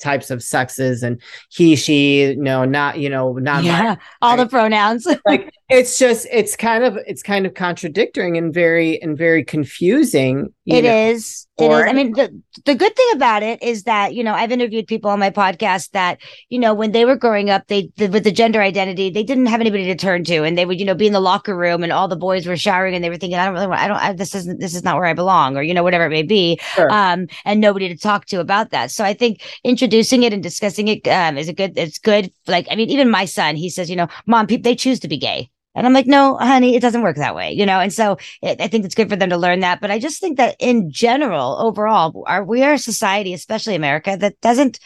types 0.00 0.30
of 0.30 0.42
sexes 0.42 1.02
and 1.02 1.20
he 1.50 1.74
she 1.74 2.34
no 2.38 2.64
not 2.64 2.98
you 2.98 3.10
know 3.10 3.32
not 3.32 3.64
yeah 3.64 3.96
all 4.22 4.36
the 4.36 4.46
pronouns. 4.46 5.06
Like 5.26 5.50
it's 5.68 5.98
just 5.98 6.26
it's 6.32 6.56
kind 6.56 6.82
of 6.82 6.96
it's 7.06 7.22
kind 7.22 7.44
of 7.44 7.52
contradicting 7.52 8.38
and 8.38 8.54
very 8.54 9.00
and 9.02 9.18
very 9.18 9.44
confusing 9.44 10.48
It 10.64 10.82
know, 10.82 10.94
is. 11.10 11.46
It 11.58 11.70
is. 11.70 11.82
I 11.88 11.92
mean, 11.92 12.12
the 12.12 12.40
the 12.64 12.74
good 12.74 12.96
thing 12.96 13.08
about 13.12 13.42
it 13.42 13.62
is 13.62 13.82
that 13.82 14.14
you 14.14 14.24
know 14.24 14.32
I've 14.32 14.50
interviewed 14.50 14.86
people 14.86 15.10
on 15.10 15.18
my 15.18 15.28
podcast 15.28 15.90
that 15.90 16.20
you 16.48 16.58
know 16.58 16.72
when 16.72 16.92
they 16.92 17.04
were 17.04 17.16
growing 17.16 17.50
up, 17.50 17.66
they 17.66 17.90
the, 17.96 18.06
with 18.06 18.24
the 18.24 18.32
gender 18.32 18.62
identity, 18.62 19.10
they 19.10 19.22
didn't 19.22 19.46
have 19.46 19.60
anybody 19.60 19.84
to 19.86 19.94
turn 19.94 20.24
to, 20.24 20.44
and 20.44 20.56
they 20.56 20.64
would 20.64 20.80
you 20.80 20.86
know 20.86 20.94
be 20.94 21.06
in 21.06 21.12
the 21.12 21.20
locker 21.20 21.54
room, 21.54 21.82
and 21.82 21.92
all 21.92 22.08
the 22.08 22.16
boys 22.16 22.46
were 22.46 22.56
showering, 22.56 22.94
and 22.94 23.04
they 23.04 23.10
were 23.10 23.18
thinking, 23.18 23.38
I 23.38 23.44
don't 23.44 23.54
really, 23.54 23.66
want, 23.66 23.80
I 23.80 23.88
don't, 23.88 23.98
I, 23.98 24.12
this 24.14 24.34
isn't, 24.34 24.60
this 24.60 24.74
is 24.74 24.84
not 24.84 24.96
where 24.96 25.06
I 25.06 25.12
belong, 25.12 25.58
or 25.58 25.62
you 25.62 25.74
know 25.74 25.82
whatever 25.82 26.06
it 26.06 26.10
may 26.10 26.22
be, 26.22 26.58
sure. 26.76 26.90
um, 26.90 27.26
and 27.44 27.60
nobody 27.60 27.88
to 27.88 27.96
talk 27.96 28.24
to 28.26 28.40
about 28.40 28.70
that. 28.70 28.90
So 28.90 29.04
I 29.04 29.12
think 29.12 29.42
introducing 29.64 30.22
it 30.22 30.32
and 30.32 30.42
discussing 30.42 30.88
it 30.88 31.06
um, 31.08 31.36
is 31.36 31.48
a 31.50 31.52
good. 31.52 31.76
It's 31.76 31.98
good. 31.98 32.32
Like 32.46 32.68
I 32.70 32.74
mean, 32.76 32.88
even 32.88 33.10
my 33.10 33.26
son, 33.26 33.56
he 33.56 33.68
says, 33.68 33.90
you 33.90 33.96
know, 33.96 34.08
mom, 34.26 34.46
people 34.46 34.62
they 34.62 34.76
choose 34.76 35.00
to 35.00 35.08
be 35.08 35.18
gay 35.18 35.50
and 35.78 35.86
I'm 35.86 35.92
like, 35.92 36.08
no, 36.08 36.36
honey, 36.36 36.74
it 36.74 36.80
doesn't 36.80 37.02
work 37.02 37.16
that 37.16 37.36
way, 37.36 37.52
you 37.52 37.64
know? 37.64 37.78
And 37.78 37.92
so 37.92 38.18
it, 38.42 38.60
I 38.60 38.66
think 38.66 38.84
it's 38.84 38.96
good 38.96 39.08
for 39.08 39.14
them 39.14 39.30
to 39.30 39.36
learn 39.36 39.60
that. 39.60 39.80
But 39.80 39.92
I 39.92 40.00
just 40.00 40.20
think 40.20 40.36
that 40.36 40.56
in 40.58 40.90
general, 40.90 41.56
overall, 41.60 42.24
our, 42.26 42.44
we 42.44 42.64
are 42.64 42.72
a 42.72 42.78
society, 42.78 43.32
especially 43.32 43.76
America, 43.76 44.16
that 44.18 44.40
doesn't 44.40 44.80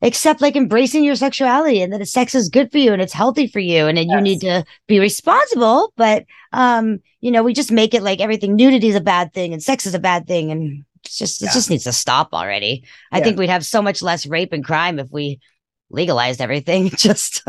accept 0.00 0.40
like 0.40 0.56
embracing 0.56 1.04
your 1.04 1.14
sexuality 1.14 1.82
and 1.82 1.92
that 1.92 2.06
sex 2.06 2.34
is 2.34 2.48
good 2.48 2.72
for 2.72 2.78
you 2.78 2.94
and 2.94 3.02
it's 3.02 3.12
healthy 3.12 3.46
for 3.46 3.60
you 3.60 3.86
and 3.86 3.98
then 3.98 4.08
yes. 4.08 4.14
you 4.16 4.20
need 4.22 4.40
to 4.40 4.64
be 4.86 4.98
responsible. 4.98 5.92
But, 5.96 6.24
um, 6.52 7.00
you 7.20 7.30
know, 7.30 7.42
we 7.42 7.52
just 7.52 7.70
make 7.70 7.92
it 7.92 8.02
like 8.02 8.20
everything 8.20 8.56
nudity 8.56 8.88
is 8.88 8.96
a 8.96 9.02
bad 9.02 9.34
thing 9.34 9.52
and 9.52 9.62
sex 9.62 9.84
is 9.84 9.94
a 9.94 9.98
bad 9.98 10.26
thing. 10.26 10.50
And 10.50 10.84
it's 11.04 11.18
just, 11.18 11.42
it 11.42 11.50
just 11.52 11.68
needs 11.68 11.84
to 11.84 11.92
stop 11.92 12.32
already. 12.32 12.84
I 13.12 13.18
yeah. 13.18 13.24
think 13.24 13.38
we'd 13.38 13.50
have 13.50 13.66
so 13.66 13.82
much 13.82 14.00
less 14.00 14.24
rape 14.24 14.54
and 14.54 14.64
crime 14.64 14.98
if 14.98 15.10
we 15.10 15.38
legalized 15.90 16.40
everything. 16.40 16.88
just 16.96 17.44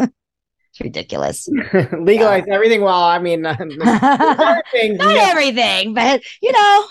it's 0.75 0.81
ridiculous. 0.81 1.47
Legalize 1.97 2.43
yeah. 2.47 2.53
everything. 2.53 2.81
Well, 2.81 3.01
I 3.01 3.17
mean, 3.19 3.41
not 3.41 4.63
everything, 4.73 5.93
but 5.93 6.21
you 6.41 6.51
know, 6.51 6.87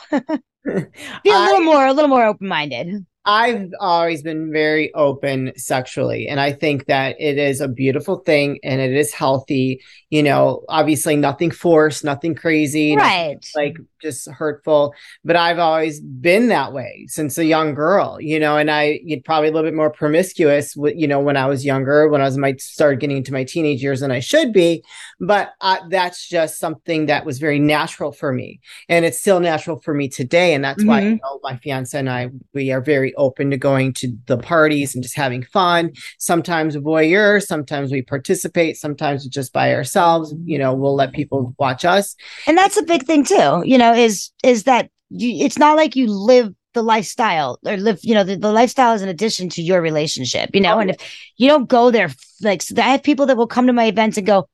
be 0.62 1.30
a 1.30 1.34
uh, 1.34 1.44
little 1.44 1.60
I, 1.60 1.64
more, 1.64 1.86
a 1.86 1.92
little 1.92 2.08
more 2.08 2.24
open 2.24 2.48
minded. 2.48 3.04
I've 3.26 3.72
always 3.80 4.22
been 4.22 4.52
very 4.52 4.92
open 4.92 5.52
sexually, 5.56 6.28
and 6.28 6.38
I 6.38 6.52
think 6.52 6.86
that 6.86 7.16
it 7.18 7.38
is 7.38 7.60
a 7.60 7.68
beautiful 7.68 8.18
thing 8.18 8.58
and 8.62 8.82
it 8.82 8.92
is 8.92 9.14
healthy. 9.14 9.82
You 10.10 10.22
know, 10.22 10.64
obviously, 10.68 11.16
nothing 11.16 11.50
forced, 11.50 12.04
nothing 12.04 12.34
crazy, 12.34 12.94
right? 12.96 13.38
like 13.54 13.76
just 14.04 14.28
hurtful. 14.28 14.94
But 15.24 15.36
I've 15.36 15.58
always 15.58 16.00
been 16.00 16.48
that 16.48 16.74
way 16.74 17.06
since 17.08 17.38
a 17.38 17.46
young 17.46 17.74
girl, 17.74 18.18
you 18.20 18.38
know, 18.38 18.58
and 18.58 18.70
I 18.70 19.00
probably 19.24 19.48
a 19.48 19.52
little 19.52 19.66
bit 19.66 19.74
more 19.74 19.90
promiscuous, 19.90 20.76
you 20.76 21.08
know, 21.08 21.20
when 21.20 21.38
I 21.38 21.46
was 21.46 21.64
younger, 21.64 22.08
when 22.08 22.20
I 22.20 22.24
was 22.24 22.36
my 22.36 22.54
started 22.56 23.00
getting 23.00 23.16
into 23.16 23.32
my 23.32 23.44
teenage 23.44 23.82
years 23.82 24.00
than 24.00 24.10
I 24.10 24.20
should 24.20 24.52
be. 24.52 24.84
But 25.18 25.54
I, 25.62 25.80
that's 25.88 26.28
just 26.28 26.58
something 26.58 27.06
that 27.06 27.24
was 27.24 27.38
very 27.38 27.58
natural 27.58 28.12
for 28.12 28.32
me, 28.32 28.60
and 28.88 29.06
it's 29.06 29.18
still 29.18 29.40
natural 29.40 29.80
for 29.80 29.94
me 29.94 30.08
today. 30.08 30.52
And 30.52 30.62
that's 30.62 30.80
mm-hmm. 30.80 30.88
why 30.88 31.00
you 31.00 31.14
know, 31.22 31.40
my 31.42 31.56
fiance 31.56 31.98
and 31.98 32.10
I 32.10 32.28
we 32.52 32.70
are 32.70 32.82
very 32.82 33.13
open 33.16 33.50
to 33.50 33.56
going 33.56 33.92
to 33.94 34.16
the 34.26 34.38
parties 34.38 34.94
and 34.94 35.02
just 35.02 35.16
having 35.16 35.42
fun. 35.42 35.92
Sometimes 36.18 36.76
voyeur, 36.76 37.42
sometimes 37.42 37.92
we 37.92 38.02
participate, 38.02 38.76
sometimes 38.76 39.26
just 39.26 39.52
by 39.52 39.74
ourselves. 39.74 40.34
You 40.44 40.58
know, 40.58 40.74
we'll 40.74 40.94
let 40.94 41.12
people 41.12 41.54
watch 41.58 41.84
us, 41.84 42.16
and 42.46 42.56
that's 42.56 42.76
a 42.76 42.82
big 42.82 43.04
thing 43.04 43.24
too. 43.24 43.62
You 43.64 43.78
know 43.78 43.94
is 43.94 44.30
is 44.42 44.64
that 44.64 44.90
you, 45.10 45.44
it's 45.44 45.58
not 45.58 45.76
like 45.76 45.96
you 45.96 46.10
live 46.10 46.52
the 46.74 46.82
lifestyle 46.82 47.58
or 47.66 47.76
live 47.76 48.00
you 48.02 48.14
know 48.14 48.24
the, 48.24 48.36
the 48.36 48.52
lifestyle 48.52 48.94
is 48.94 49.02
an 49.02 49.08
addition 49.08 49.48
to 49.48 49.62
your 49.62 49.80
relationship 49.80 50.50
you 50.52 50.60
know 50.60 50.74
oh. 50.74 50.80
and 50.80 50.90
if 50.90 51.30
you 51.36 51.48
don't 51.48 51.68
go 51.68 51.90
there 51.90 52.10
like 52.42 52.60
so 52.60 52.74
i 52.78 52.88
have 52.88 53.02
people 53.02 53.26
that 53.26 53.36
will 53.36 53.46
come 53.46 53.68
to 53.68 53.72
my 53.72 53.86
events 53.86 54.18
and 54.18 54.26
go 54.26 54.48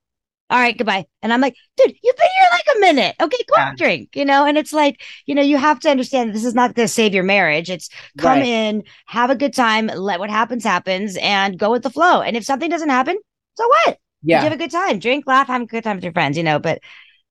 all 0.50 0.58
right 0.58 0.76
goodbye. 0.76 1.06
And 1.22 1.32
i'm 1.32 1.40
like 1.40 1.56
dude 1.76 1.94
you've 2.02 2.16
been 2.16 2.28
here 2.38 2.48
like 2.52 2.76
a 2.76 2.80
minute. 2.80 3.16
Okay 3.20 3.38
go 3.48 3.56
yeah. 3.56 3.74
drink 3.76 4.10
you 4.14 4.24
know? 4.24 4.44
And 4.44 4.58
it's 4.58 4.72
like 4.72 5.02
you 5.26 5.34
know 5.34 5.42
you 5.42 5.56
have 5.56 5.80
to 5.80 5.90
understand 5.90 6.34
this 6.34 6.44
is 6.44 6.54
not 6.54 6.74
going 6.74 6.86
to 6.86 6.92
save 6.92 7.14
your 7.14 7.24
marriage. 7.24 7.70
It's 7.70 7.88
come 8.18 8.38
right. 8.38 8.46
in 8.46 8.84
have 9.06 9.30
a 9.30 9.36
good 9.36 9.54
time 9.54 9.86
let 9.86 10.20
what 10.20 10.30
happens 10.30 10.64
happens 10.64 11.16
and 11.20 11.58
go 11.58 11.70
with 11.70 11.82
the 11.82 11.90
flow. 11.90 12.20
And 12.20 12.36
if 12.36 12.44
something 12.44 12.70
doesn't 12.70 12.90
happen 12.90 13.18
so 13.54 13.66
what? 13.68 13.98
Yeah. 14.22 14.38
you 14.38 14.44
have 14.44 14.52
a 14.52 14.56
good 14.56 14.70
time. 14.70 14.98
Drink 14.98 15.26
laugh 15.26 15.46
have 15.46 15.62
a 15.62 15.66
good 15.66 15.84
time 15.84 15.96
with 15.96 16.04
your 16.04 16.12
friends 16.12 16.36
you 16.36 16.42
know? 16.42 16.58
But 16.58 16.80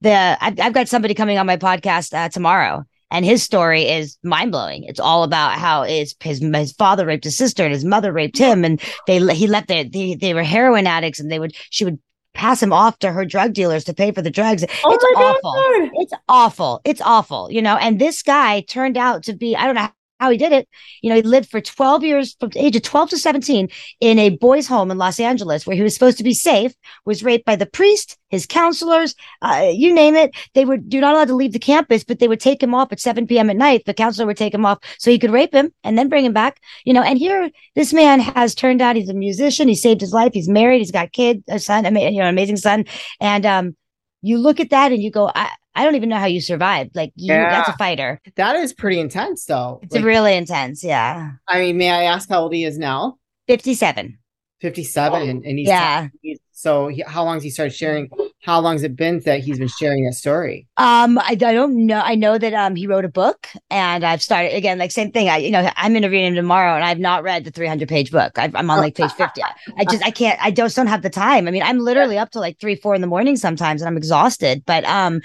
the 0.01 0.37
I've, 0.39 0.59
I've 0.59 0.73
got 0.73 0.87
somebody 0.87 1.13
coming 1.13 1.37
on 1.37 1.45
my 1.45 1.57
podcast 1.57 2.13
uh, 2.13 2.29
tomorrow 2.29 2.85
and 3.11 3.25
his 3.25 3.43
story 3.43 3.83
is 3.83 4.17
mind 4.23 4.51
blowing. 4.51 4.83
It's 4.83 4.99
all 4.99 5.23
about 5.23 5.53
how 5.53 5.83
his, 5.83 6.15
his 6.19 6.39
his 6.39 6.71
father 6.73 7.05
raped 7.05 7.23
his 7.23 7.37
sister 7.37 7.63
and 7.63 7.73
his 7.73 7.85
mother 7.85 8.11
raped 8.11 8.37
him, 8.37 8.63
and 8.63 8.81
they 9.07 9.19
he 9.33 9.47
left 9.47 9.67
their 9.67 9.83
they, 9.83 10.15
they 10.15 10.33
were 10.33 10.43
heroin 10.43 10.87
addicts, 10.87 11.19
and 11.19 11.31
they 11.31 11.39
would 11.39 11.55
she 11.69 11.85
would 11.85 11.99
pass 12.39 12.63
him 12.63 12.71
off 12.71 12.97
to 12.99 13.11
her 13.11 13.25
drug 13.25 13.51
dealers 13.51 13.83
to 13.83 13.93
pay 13.93 14.13
for 14.13 14.21
the 14.21 14.31
drugs. 14.31 14.63
Oh 14.85 14.93
it's 14.93 15.03
awful. 15.17 15.51
God. 15.51 15.89
It's 15.95 16.13
awful. 16.29 16.81
It's 16.85 17.01
awful. 17.01 17.51
You 17.51 17.61
know, 17.61 17.75
and 17.75 17.99
this 17.99 18.23
guy 18.23 18.61
turned 18.61 18.95
out 18.95 19.23
to 19.23 19.33
be 19.33 19.57
I 19.57 19.65
don't 19.65 19.75
know 19.75 19.89
how 20.19 20.29
he 20.29 20.37
did 20.37 20.51
it. 20.51 20.67
You 21.01 21.09
know, 21.09 21.15
he 21.15 21.21
lived 21.21 21.49
for 21.49 21.61
12 21.61 22.03
years 22.03 22.35
from 22.39 22.49
the 22.49 22.63
age 22.63 22.75
of 22.75 22.83
12 22.83 23.11
to 23.11 23.17
17 23.17 23.69
in 23.99 24.19
a 24.19 24.29
boys' 24.29 24.67
home 24.67 24.91
in 24.91 24.97
Los 24.97 25.19
Angeles 25.19 25.65
where 25.65 25.75
he 25.75 25.81
was 25.81 25.93
supposed 25.93 26.17
to 26.17 26.23
be 26.23 26.33
safe, 26.33 26.73
was 27.05 27.23
raped 27.23 27.45
by 27.45 27.55
the 27.55 27.65
priest, 27.65 28.17
his 28.29 28.45
counselors, 28.45 29.15
uh, 29.41 29.69
you 29.71 29.93
name 29.93 30.15
it. 30.15 30.35
They 30.53 30.65
were 30.65 30.77
you're 30.89 31.01
not 31.01 31.15
allowed 31.15 31.29
to 31.29 31.35
leave 31.35 31.53
the 31.53 31.59
campus, 31.59 32.03
but 32.03 32.19
they 32.19 32.27
would 32.27 32.39
take 32.39 32.61
him 32.61 32.75
off 32.75 32.91
at 32.91 32.99
7 32.99 33.25
p.m. 33.27 33.49
at 33.49 33.55
night. 33.55 33.83
The 33.85 33.93
counselor 33.93 34.27
would 34.27 34.37
take 34.37 34.53
him 34.53 34.65
off 34.65 34.79
so 34.97 35.09
he 35.09 35.19
could 35.19 35.31
rape 35.31 35.53
him 35.53 35.73
and 35.83 35.97
then 35.97 36.09
bring 36.09 36.25
him 36.25 36.33
back. 36.33 36.59
You 36.85 36.93
know, 36.93 37.01
and 37.01 37.17
here 37.17 37.49
this 37.75 37.93
man 37.93 38.19
has 38.19 38.53
turned 38.53 38.81
out 38.81 38.95
he's 38.95 39.09
a 39.09 39.13
musician. 39.13 39.67
He 39.67 39.75
saved 39.75 40.01
his 40.01 40.13
life. 40.13 40.33
He's 40.33 40.49
married. 40.49 40.79
He's 40.79 40.91
got 40.91 41.11
kid, 41.11 41.43
a 41.47 41.59
son, 41.59 41.85
you 41.85 42.11
know, 42.11 42.23
an 42.23 42.29
amazing 42.29 42.57
son. 42.57 42.85
And 43.19 43.45
um, 43.45 43.75
you 44.21 44.37
look 44.37 44.59
at 44.59 44.69
that 44.71 44.91
and 44.91 45.01
you 45.01 45.11
go, 45.11 45.31
I, 45.33 45.49
I 45.75 45.85
don't 45.85 45.95
even 45.95 46.09
know 46.09 46.17
how 46.17 46.25
you 46.25 46.41
survived. 46.41 46.95
Like 46.95 47.13
you, 47.15 47.27
that's 47.33 47.69
a 47.69 47.77
fighter. 47.77 48.19
That 48.35 48.55
is 48.55 48.73
pretty 48.73 48.99
intense, 48.99 49.45
though. 49.45 49.79
It's 49.83 49.95
Like, 49.95 50.03
really 50.03 50.35
intense. 50.35 50.83
Yeah. 50.83 51.31
I 51.47 51.59
mean, 51.59 51.77
may 51.77 51.89
I 51.89 52.03
ask 52.03 52.27
how 52.29 52.41
old 52.41 52.53
he 52.53 52.63
is 52.65 52.77
now? 52.77 53.17
57. 53.47 54.17
57. 54.61 55.21
And, 55.21 55.45
and 55.45 55.57
he's, 55.59 55.67
Yeah. 55.67 56.07
he's 56.21 56.39
so 56.51 56.87
he, 56.89 57.03
how 57.07 57.23
long 57.23 57.35
has 57.35 57.43
he 57.43 57.49
started 57.49 57.73
sharing? 57.73 58.09
How 58.41 58.61
long 58.61 58.75
has 58.75 58.83
it 58.83 58.95
been 58.95 59.19
that 59.25 59.41
he's 59.41 59.59
been 59.59 59.67
sharing 59.67 60.05
that 60.05 60.13
story? 60.13 60.65
Um, 60.77 61.17
I, 61.17 61.31
I 61.31 61.35
don't 61.35 61.85
know. 61.85 61.99
I 61.99 62.15
know 62.15 62.37
that 62.37 62.53
um 62.53 62.75
he 62.75 62.87
wrote 62.87 63.03
a 63.03 63.09
book, 63.09 63.47
and 63.69 64.05
I've 64.05 64.21
started 64.21 64.55
again. 64.55 64.77
Like 64.77 64.91
same 64.91 65.11
thing. 65.11 65.27
I 65.27 65.37
you 65.37 65.51
know 65.51 65.69
I'm 65.75 65.95
interviewing 65.95 66.25
him 66.25 66.35
tomorrow, 66.35 66.75
and 66.75 66.83
I've 66.83 66.99
not 66.99 67.23
read 67.23 67.43
the 67.43 67.51
300 67.51 67.89
page 67.89 68.11
book. 68.11 68.39
i 68.39 68.49
I'm 68.55 68.69
on 68.69 68.77
like 68.79 68.95
page 68.95 69.11
50. 69.11 69.41
I 69.77 69.85
just 69.85 70.03
I 70.05 70.11
can't. 70.11 70.39
I 70.41 70.51
just 70.51 70.75
don't 70.75 70.87
have 70.87 71.01
the 71.01 71.09
time. 71.09 71.47
I 71.47 71.51
mean, 71.51 71.63
I'm 71.63 71.79
literally 71.79 72.17
up 72.17 72.31
to 72.31 72.39
like 72.39 72.59
three, 72.59 72.75
four 72.75 72.95
in 72.95 73.01
the 73.01 73.07
morning 73.07 73.35
sometimes, 73.35 73.81
and 73.81 73.89
I'm 73.89 73.97
exhausted. 73.97 74.63
But 74.65 74.85
um, 74.85 75.19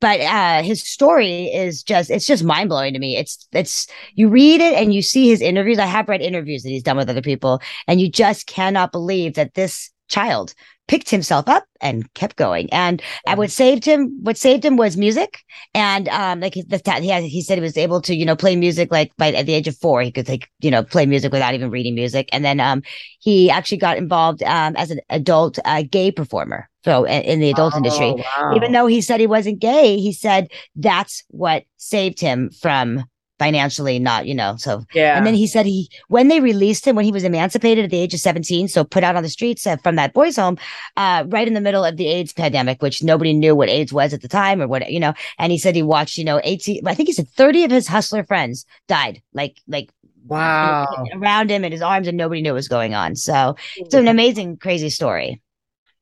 but 0.00 0.20
uh 0.20 0.62
his 0.62 0.82
story 0.82 1.46
is 1.46 1.82
just 1.82 2.08
it's 2.08 2.26
just 2.26 2.44
mind 2.44 2.68
blowing 2.68 2.92
to 2.92 3.00
me. 3.00 3.16
It's 3.16 3.48
it's 3.52 3.88
you 4.14 4.28
read 4.28 4.60
it 4.60 4.74
and 4.74 4.94
you 4.94 5.02
see 5.02 5.28
his 5.28 5.40
interviews. 5.40 5.80
I 5.80 5.86
have 5.86 6.08
read 6.08 6.22
interviews 6.22 6.62
that 6.62 6.68
he's 6.68 6.84
done 6.84 6.96
with 6.96 7.10
other 7.10 7.22
people, 7.22 7.60
and 7.88 8.00
you 8.00 8.08
just 8.08 8.46
cannot 8.46 8.92
believe 8.92 9.34
that 9.34 9.54
this 9.54 9.90
child 10.08 10.54
picked 10.88 11.10
himself 11.10 11.48
up 11.48 11.64
and 11.80 12.12
kept 12.14 12.36
going. 12.36 12.68
And 12.72 13.02
and 13.26 13.38
what 13.38 13.50
saved 13.50 13.84
him, 13.84 14.18
what 14.22 14.36
saved 14.36 14.64
him 14.64 14.76
was 14.76 14.96
music. 14.96 15.40
And 15.74 16.08
um, 16.08 16.40
like 16.40 16.54
the 16.54 17.00
he 17.00 17.08
had, 17.08 17.24
he 17.24 17.42
said 17.42 17.56
he 17.56 17.62
was 17.62 17.76
able 17.76 18.00
to, 18.02 18.14
you 18.14 18.26
know, 18.26 18.36
play 18.36 18.56
music 18.56 18.90
like 18.90 19.12
by 19.16 19.32
at 19.32 19.46
the 19.46 19.54
age 19.54 19.68
of 19.68 19.76
four, 19.78 20.02
he 20.02 20.10
could 20.10 20.28
like, 20.28 20.50
you 20.60 20.70
know, 20.70 20.82
play 20.82 21.06
music 21.06 21.32
without 21.32 21.54
even 21.54 21.70
reading 21.70 21.94
music. 21.94 22.28
And 22.32 22.44
then 22.44 22.60
um, 22.60 22.82
he 23.20 23.50
actually 23.50 23.78
got 23.78 23.96
involved 23.96 24.42
um 24.42 24.76
as 24.76 24.90
an 24.90 25.00
adult 25.08 25.58
uh, 25.64 25.82
gay 25.90 26.10
performer. 26.12 26.68
So 26.84 27.04
in, 27.04 27.38
the 27.38 27.50
adult 27.50 27.76
industry, 27.76 28.06
Oh, 28.06 28.16
wow. 28.40 28.56
even 28.56 28.72
though 28.72 28.86
he 28.86 29.00
said 29.00 29.20
he 29.20 29.28
wasn't 29.28 29.60
gay, 29.60 29.98
he 29.98 30.12
said 30.12 30.48
that's 30.74 31.22
what 31.28 31.62
saved 31.76 32.20
him 32.20 32.50
from 32.50 33.04
financially 33.42 33.98
not, 33.98 34.24
you 34.26 34.34
know, 34.36 34.54
so 34.56 34.84
yeah. 34.94 35.16
and 35.16 35.26
then 35.26 35.34
he 35.34 35.48
said 35.48 35.66
he, 35.66 35.90
when 36.06 36.28
they 36.28 36.38
released 36.38 36.86
him, 36.86 36.94
when 36.94 37.04
he 37.04 37.10
was 37.10 37.24
emancipated 37.24 37.84
at 37.84 37.90
the 37.90 37.98
age 37.98 38.14
of 38.14 38.20
17, 38.20 38.68
so 38.68 38.84
put 38.84 39.02
out 39.02 39.16
on 39.16 39.24
the 39.24 39.28
streets 39.28 39.66
uh, 39.66 39.76
from 39.78 39.96
that 39.96 40.14
boys' 40.14 40.36
home, 40.36 40.56
uh, 40.96 41.24
right 41.26 41.48
in 41.48 41.54
the 41.54 41.60
middle 41.60 41.84
of 41.84 41.96
the 41.96 42.06
AIDS 42.06 42.32
pandemic, 42.32 42.80
which 42.82 43.02
nobody 43.02 43.32
knew 43.32 43.56
what 43.56 43.68
AIDS 43.68 43.92
was 43.92 44.14
at 44.14 44.22
the 44.22 44.28
time 44.28 44.62
or 44.62 44.68
what, 44.68 44.88
you 44.92 45.00
know, 45.00 45.12
and 45.40 45.50
he 45.50 45.58
said 45.58 45.74
he 45.74 45.82
watched, 45.82 46.18
you 46.18 46.24
know, 46.24 46.40
18, 46.44 46.86
I 46.86 46.94
think 46.94 47.08
he 47.08 47.12
said 47.12 47.28
30 47.30 47.64
of 47.64 47.72
his 47.72 47.88
hustler 47.88 48.22
friends 48.22 48.64
died, 48.86 49.20
like, 49.32 49.60
like 49.66 49.90
wow. 50.28 50.86
around 51.12 51.50
him 51.50 51.64
in 51.64 51.72
his 51.72 51.82
arms 51.82 52.06
and 52.06 52.16
nobody 52.16 52.42
knew 52.42 52.52
what 52.52 52.56
was 52.56 52.68
going 52.68 52.94
on. 52.94 53.16
So 53.16 53.56
it's 53.76 53.94
an 53.94 54.06
amazing, 54.06 54.58
crazy 54.58 54.88
story. 54.88 55.42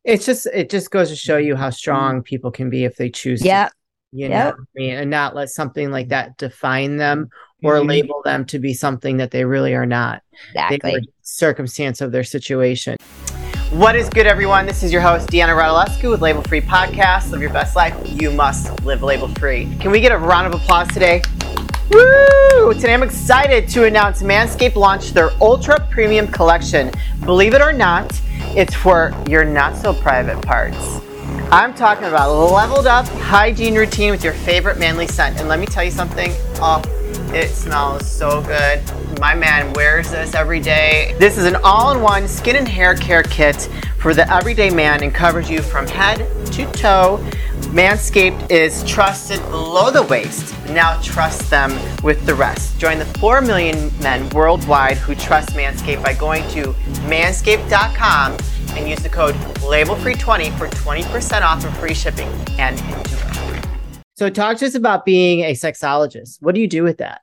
It's 0.04 0.26
just 0.26 0.46
it 0.46 0.70
just 0.70 0.90
goes 0.90 1.08
to 1.08 1.16
show 1.16 1.36
you 1.36 1.56
how 1.56 1.70
strong 1.70 2.22
people 2.22 2.50
can 2.50 2.68
be 2.70 2.84
if 2.84 2.96
they 2.96 3.08
choose 3.08 3.42
Yeah. 3.42 3.68
to, 3.68 3.74
you 4.12 4.28
Yep. 4.28 4.30
know, 4.30 4.60
I 4.60 4.64
mean, 4.74 4.94
and 4.94 5.10
not 5.10 5.34
let 5.34 5.50
something 5.50 5.90
like 5.90 6.08
that 6.08 6.36
define 6.36 6.96
them 6.96 7.30
or 7.62 7.76
Mhm. 7.76 7.88
label 7.88 8.22
them 8.24 8.44
to 8.46 8.58
be 8.58 8.74
something 8.74 9.18
that 9.18 9.30
they 9.30 9.44
really 9.44 9.74
are 9.74 9.86
not. 9.86 10.22
Exactly. 10.54 10.92
were 10.92 11.00
circumstance 11.22 12.00
of 12.00 12.10
their 12.12 12.24
situation. 12.24 12.96
What 13.70 13.94
is 13.94 14.08
good, 14.08 14.26
everyone? 14.26 14.66
This 14.66 14.82
is 14.82 14.92
your 14.92 15.00
host, 15.02 15.28
Deanna 15.28 15.56
Radulescu 15.56 16.10
with 16.10 16.20
Label 16.20 16.42
Free 16.42 16.60
Podcast. 16.60 17.30
Live 17.30 17.40
your 17.40 17.52
best 17.52 17.76
life. 17.76 17.94
You 18.04 18.30
must 18.32 18.84
live 18.84 19.02
label 19.02 19.28
free. 19.38 19.68
Can 19.80 19.92
we 19.92 20.00
get 20.00 20.10
a 20.10 20.18
round 20.18 20.46
of 20.52 20.60
applause 20.60 20.88
today? 20.88 21.22
Woo! 21.90 22.74
Today 22.74 22.94
I'm 22.94 23.02
excited 23.02 23.68
to 23.68 23.84
announce 23.84 24.22
Manscaped 24.22 24.74
launched 24.74 25.14
their 25.14 25.30
Ultra 25.40 25.78
Premium 25.90 26.26
Collection. 26.26 26.90
Believe 27.24 27.54
it 27.54 27.60
or 27.60 27.72
not, 27.72 28.10
it's 28.56 28.74
for 28.74 29.12
your 29.28 29.44
not 29.44 29.76
so 29.76 29.92
private 29.94 30.40
parts. 30.42 31.00
I'm 31.52 31.74
talking 31.74 32.04
about 32.04 32.32
leveled 32.32 32.86
up 32.86 33.08
hygiene 33.08 33.74
routine 33.74 34.10
with 34.10 34.22
your 34.22 34.32
favorite 34.32 34.78
manly 34.78 35.06
scent. 35.06 35.38
And 35.40 35.48
let 35.48 35.58
me 35.58 35.66
tell 35.66 35.82
you 35.82 35.90
something. 35.90 36.30
Oh, 36.56 36.82
it 37.34 37.50
smells 37.50 38.10
so 38.10 38.42
good. 38.42 38.80
My 39.18 39.34
man 39.34 39.72
wears 39.72 40.10
this 40.10 40.34
every 40.34 40.60
day. 40.60 41.14
This 41.18 41.36
is 41.38 41.44
an 41.44 41.56
all 41.64 41.92
in 41.92 42.00
one 42.00 42.28
skin 42.28 42.56
and 42.56 42.68
hair 42.68 42.94
care 42.94 43.22
kit 43.24 43.68
for 43.98 44.14
the 44.14 44.32
everyday 44.32 44.70
man 44.70 45.02
and 45.02 45.14
covers 45.14 45.50
you 45.50 45.60
from 45.60 45.86
head 45.86 46.18
to 46.52 46.70
toe. 46.72 47.18
Manscaped 47.72 48.50
is 48.50 48.82
trusted 48.84 49.40
below 49.50 49.90
the 49.90 50.02
waist. 50.02 50.54
Now 50.68 51.00
trust 51.02 51.50
them 51.50 51.72
with 52.02 52.24
the 52.26 52.34
rest. 52.34 52.78
Join 52.78 52.98
the 52.98 53.04
4 53.04 53.40
million 53.42 53.92
men 54.00 54.28
worldwide 54.30 54.96
who 54.96 55.14
trust 55.14 55.50
Manscaped 55.50 56.02
by 56.02 56.14
going 56.14 56.48
to 56.50 56.72
manscaped.com 57.06 58.36
and 58.76 58.88
use 58.88 59.00
the 59.00 59.08
code 59.08 59.34
LABELFREE20 59.60 60.56
for 60.58 60.68
20% 60.68 61.42
off 61.42 61.64
and 61.64 61.76
free 61.76 61.94
shipping 61.94 62.28
and 62.58 62.78
enjoy. 62.80 63.60
So 64.16 64.28
talk 64.28 64.58
to 64.58 64.66
us 64.66 64.74
about 64.74 65.04
being 65.06 65.40
a 65.40 65.52
sexologist. 65.52 66.42
What 66.42 66.54
do 66.54 66.60
you 66.60 66.68
do 66.68 66.82
with 66.82 66.98
that? 66.98 67.22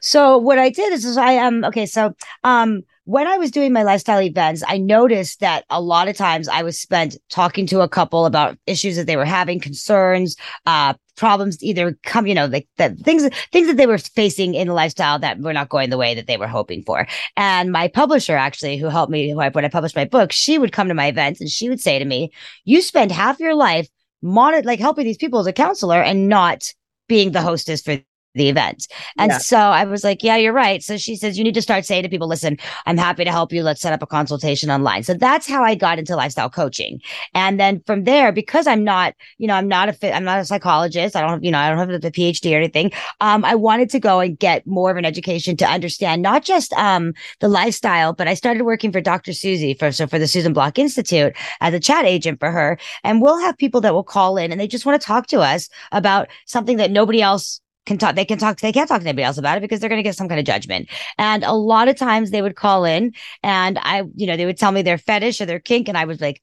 So 0.00 0.38
what 0.38 0.58
I 0.58 0.70
did 0.70 0.92
is, 0.92 1.04
is 1.04 1.16
I 1.16 1.36
um 1.38 1.64
okay 1.64 1.86
so 1.86 2.14
um 2.42 2.82
when 3.06 3.28
I 3.28 3.38
was 3.38 3.52
doing 3.52 3.72
my 3.72 3.84
lifestyle 3.84 4.20
events, 4.20 4.64
I 4.66 4.78
noticed 4.78 5.38
that 5.38 5.64
a 5.70 5.80
lot 5.80 6.08
of 6.08 6.16
times 6.16 6.48
I 6.48 6.64
was 6.64 6.76
spent 6.76 7.16
talking 7.30 7.64
to 7.68 7.80
a 7.80 7.88
couple 7.88 8.26
about 8.26 8.58
issues 8.66 8.96
that 8.96 9.06
they 9.06 9.16
were 9.16 9.24
having, 9.24 9.60
concerns, 9.60 10.36
uh, 10.66 10.92
problems, 11.16 11.62
either 11.62 11.96
come, 12.02 12.26
you 12.26 12.34
know, 12.34 12.46
like 12.46 12.68
that 12.78 12.98
things, 12.98 13.22
things 13.52 13.68
that 13.68 13.76
they 13.76 13.86
were 13.86 13.98
facing 13.98 14.54
in 14.54 14.66
the 14.66 14.74
lifestyle 14.74 15.20
that 15.20 15.38
were 15.38 15.52
not 15.52 15.68
going 15.68 15.88
the 15.88 15.96
way 15.96 16.14
that 16.14 16.26
they 16.26 16.36
were 16.36 16.48
hoping 16.48 16.82
for. 16.82 17.06
And 17.36 17.70
my 17.70 17.86
publisher 17.86 18.36
actually, 18.36 18.76
who 18.76 18.88
helped 18.88 19.12
me 19.12 19.32
when 19.32 19.64
I 19.64 19.68
published 19.68 19.96
my 19.96 20.04
book, 20.04 20.32
she 20.32 20.58
would 20.58 20.72
come 20.72 20.88
to 20.88 20.94
my 20.94 21.06
events 21.06 21.40
and 21.40 21.48
she 21.48 21.68
would 21.68 21.80
say 21.80 22.00
to 22.00 22.04
me, 22.04 22.32
"You 22.64 22.82
spend 22.82 23.12
half 23.12 23.38
your 23.38 23.54
life 23.54 23.88
monitor 24.20 24.66
like 24.66 24.80
helping 24.80 25.04
these 25.04 25.16
people 25.16 25.38
as 25.38 25.46
a 25.46 25.52
counselor 25.52 26.02
and 26.02 26.28
not 26.28 26.72
being 27.06 27.30
the 27.30 27.40
hostess 27.40 27.82
for." 27.82 27.98
The 28.36 28.48
event. 28.48 28.86
And 29.18 29.32
Yeah. 29.32 29.38
so 29.38 29.56
I 29.56 29.84
was 29.84 30.04
like, 30.04 30.22
yeah, 30.22 30.36
you're 30.36 30.52
right. 30.52 30.82
So 30.82 30.96
she 30.96 31.16
says, 31.16 31.38
you 31.38 31.44
need 31.44 31.54
to 31.54 31.62
start 31.62 31.84
saying 31.84 32.02
to 32.02 32.08
people, 32.08 32.28
listen, 32.28 32.58
I'm 32.84 32.98
happy 32.98 33.24
to 33.24 33.30
help 33.30 33.52
you. 33.52 33.62
Let's 33.62 33.80
set 33.80 33.92
up 33.92 34.02
a 34.02 34.06
consultation 34.06 34.70
online. 34.70 35.02
So 35.02 35.14
that's 35.14 35.46
how 35.48 35.62
I 35.64 35.74
got 35.74 35.98
into 35.98 36.14
lifestyle 36.14 36.50
coaching. 36.50 37.00
And 37.34 37.58
then 37.58 37.82
from 37.86 38.04
there, 38.04 38.32
because 38.32 38.66
I'm 38.66 38.84
not, 38.84 39.14
you 39.38 39.46
know, 39.46 39.54
I'm 39.54 39.68
not 39.68 39.88
a 39.88 39.92
fit, 39.92 40.14
I'm 40.14 40.24
not 40.24 40.38
a 40.38 40.44
psychologist. 40.44 41.16
I 41.16 41.20
don't 41.22 41.30
have, 41.30 41.44
you 41.44 41.50
know, 41.50 41.58
I 41.58 41.68
don't 41.70 41.78
have 41.78 42.00
the 42.00 42.10
PhD 42.10 42.52
or 42.52 42.56
anything. 42.56 42.92
Um, 43.20 43.44
I 43.44 43.54
wanted 43.54 43.90
to 43.90 44.00
go 44.00 44.20
and 44.20 44.38
get 44.38 44.66
more 44.66 44.90
of 44.90 44.96
an 44.96 45.04
education 45.04 45.56
to 45.56 45.66
understand 45.66 46.22
not 46.22 46.44
just 46.44 46.72
um 46.74 47.14
the 47.40 47.48
lifestyle, 47.48 48.12
but 48.12 48.28
I 48.28 48.34
started 48.34 48.62
working 48.64 48.92
for 48.92 49.00
Dr. 49.00 49.32
Susie 49.32 49.74
for 49.74 49.90
so 49.92 50.06
for 50.06 50.18
the 50.18 50.28
Susan 50.28 50.52
Block 50.52 50.78
Institute 50.78 51.34
as 51.60 51.74
a 51.74 51.80
chat 51.80 52.04
agent 52.04 52.38
for 52.38 52.50
her. 52.50 52.78
And 53.02 53.22
we'll 53.22 53.38
have 53.40 53.56
people 53.56 53.80
that 53.80 53.94
will 53.94 54.04
call 54.04 54.36
in 54.36 54.52
and 54.52 54.60
they 54.60 54.68
just 54.68 54.86
want 54.86 55.00
to 55.00 55.06
talk 55.06 55.26
to 55.28 55.40
us 55.40 55.68
about 55.92 56.28
something 56.46 56.76
that 56.76 56.90
nobody 56.90 57.22
else 57.22 57.60
can 57.86 57.98
talk 57.98 58.14
they 58.14 58.24
can 58.24 58.38
talk 58.38 58.60
they 58.60 58.72
can't 58.72 58.88
talk 58.88 59.00
to 59.00 59.08
anybody 59.08 59.24
else 59.24 59.38
about 59.38 59.56
it 59.56 59.60
because 59.60 59.80
they're 59.80 59.88
going 59.88 59.98
to 59.98 60.02
get 60.02 60.16
some 60.16 60.28
kind 60.28 60.40
of 60.40 60.46
judgment. 60.46 60.88
And 61.18 61.44
a 61.44 61.52
lot 61.52 61.88
of 61.88 61.96
times 61.96 62.30
they 62.30 62.42
would 62.42 62.56
call 62.56 62.84
in 62.84 63.12
and 63.42 63.78
i 63.82 64.02
you 64.14 64.26
know 64.26 64.36
they 64.36 64.46
would 64.46 64.58
tell 64.58 64.72
me 64.72 64.82
their 64.82 64.98
fetish 64.98 65.40
or 65.40 65.46
their 65.46 65.60
kink 65.60 65.88
and 65.88 65.96
i 65.96 66.04
was 66.04 66.20
like 66.20 66.42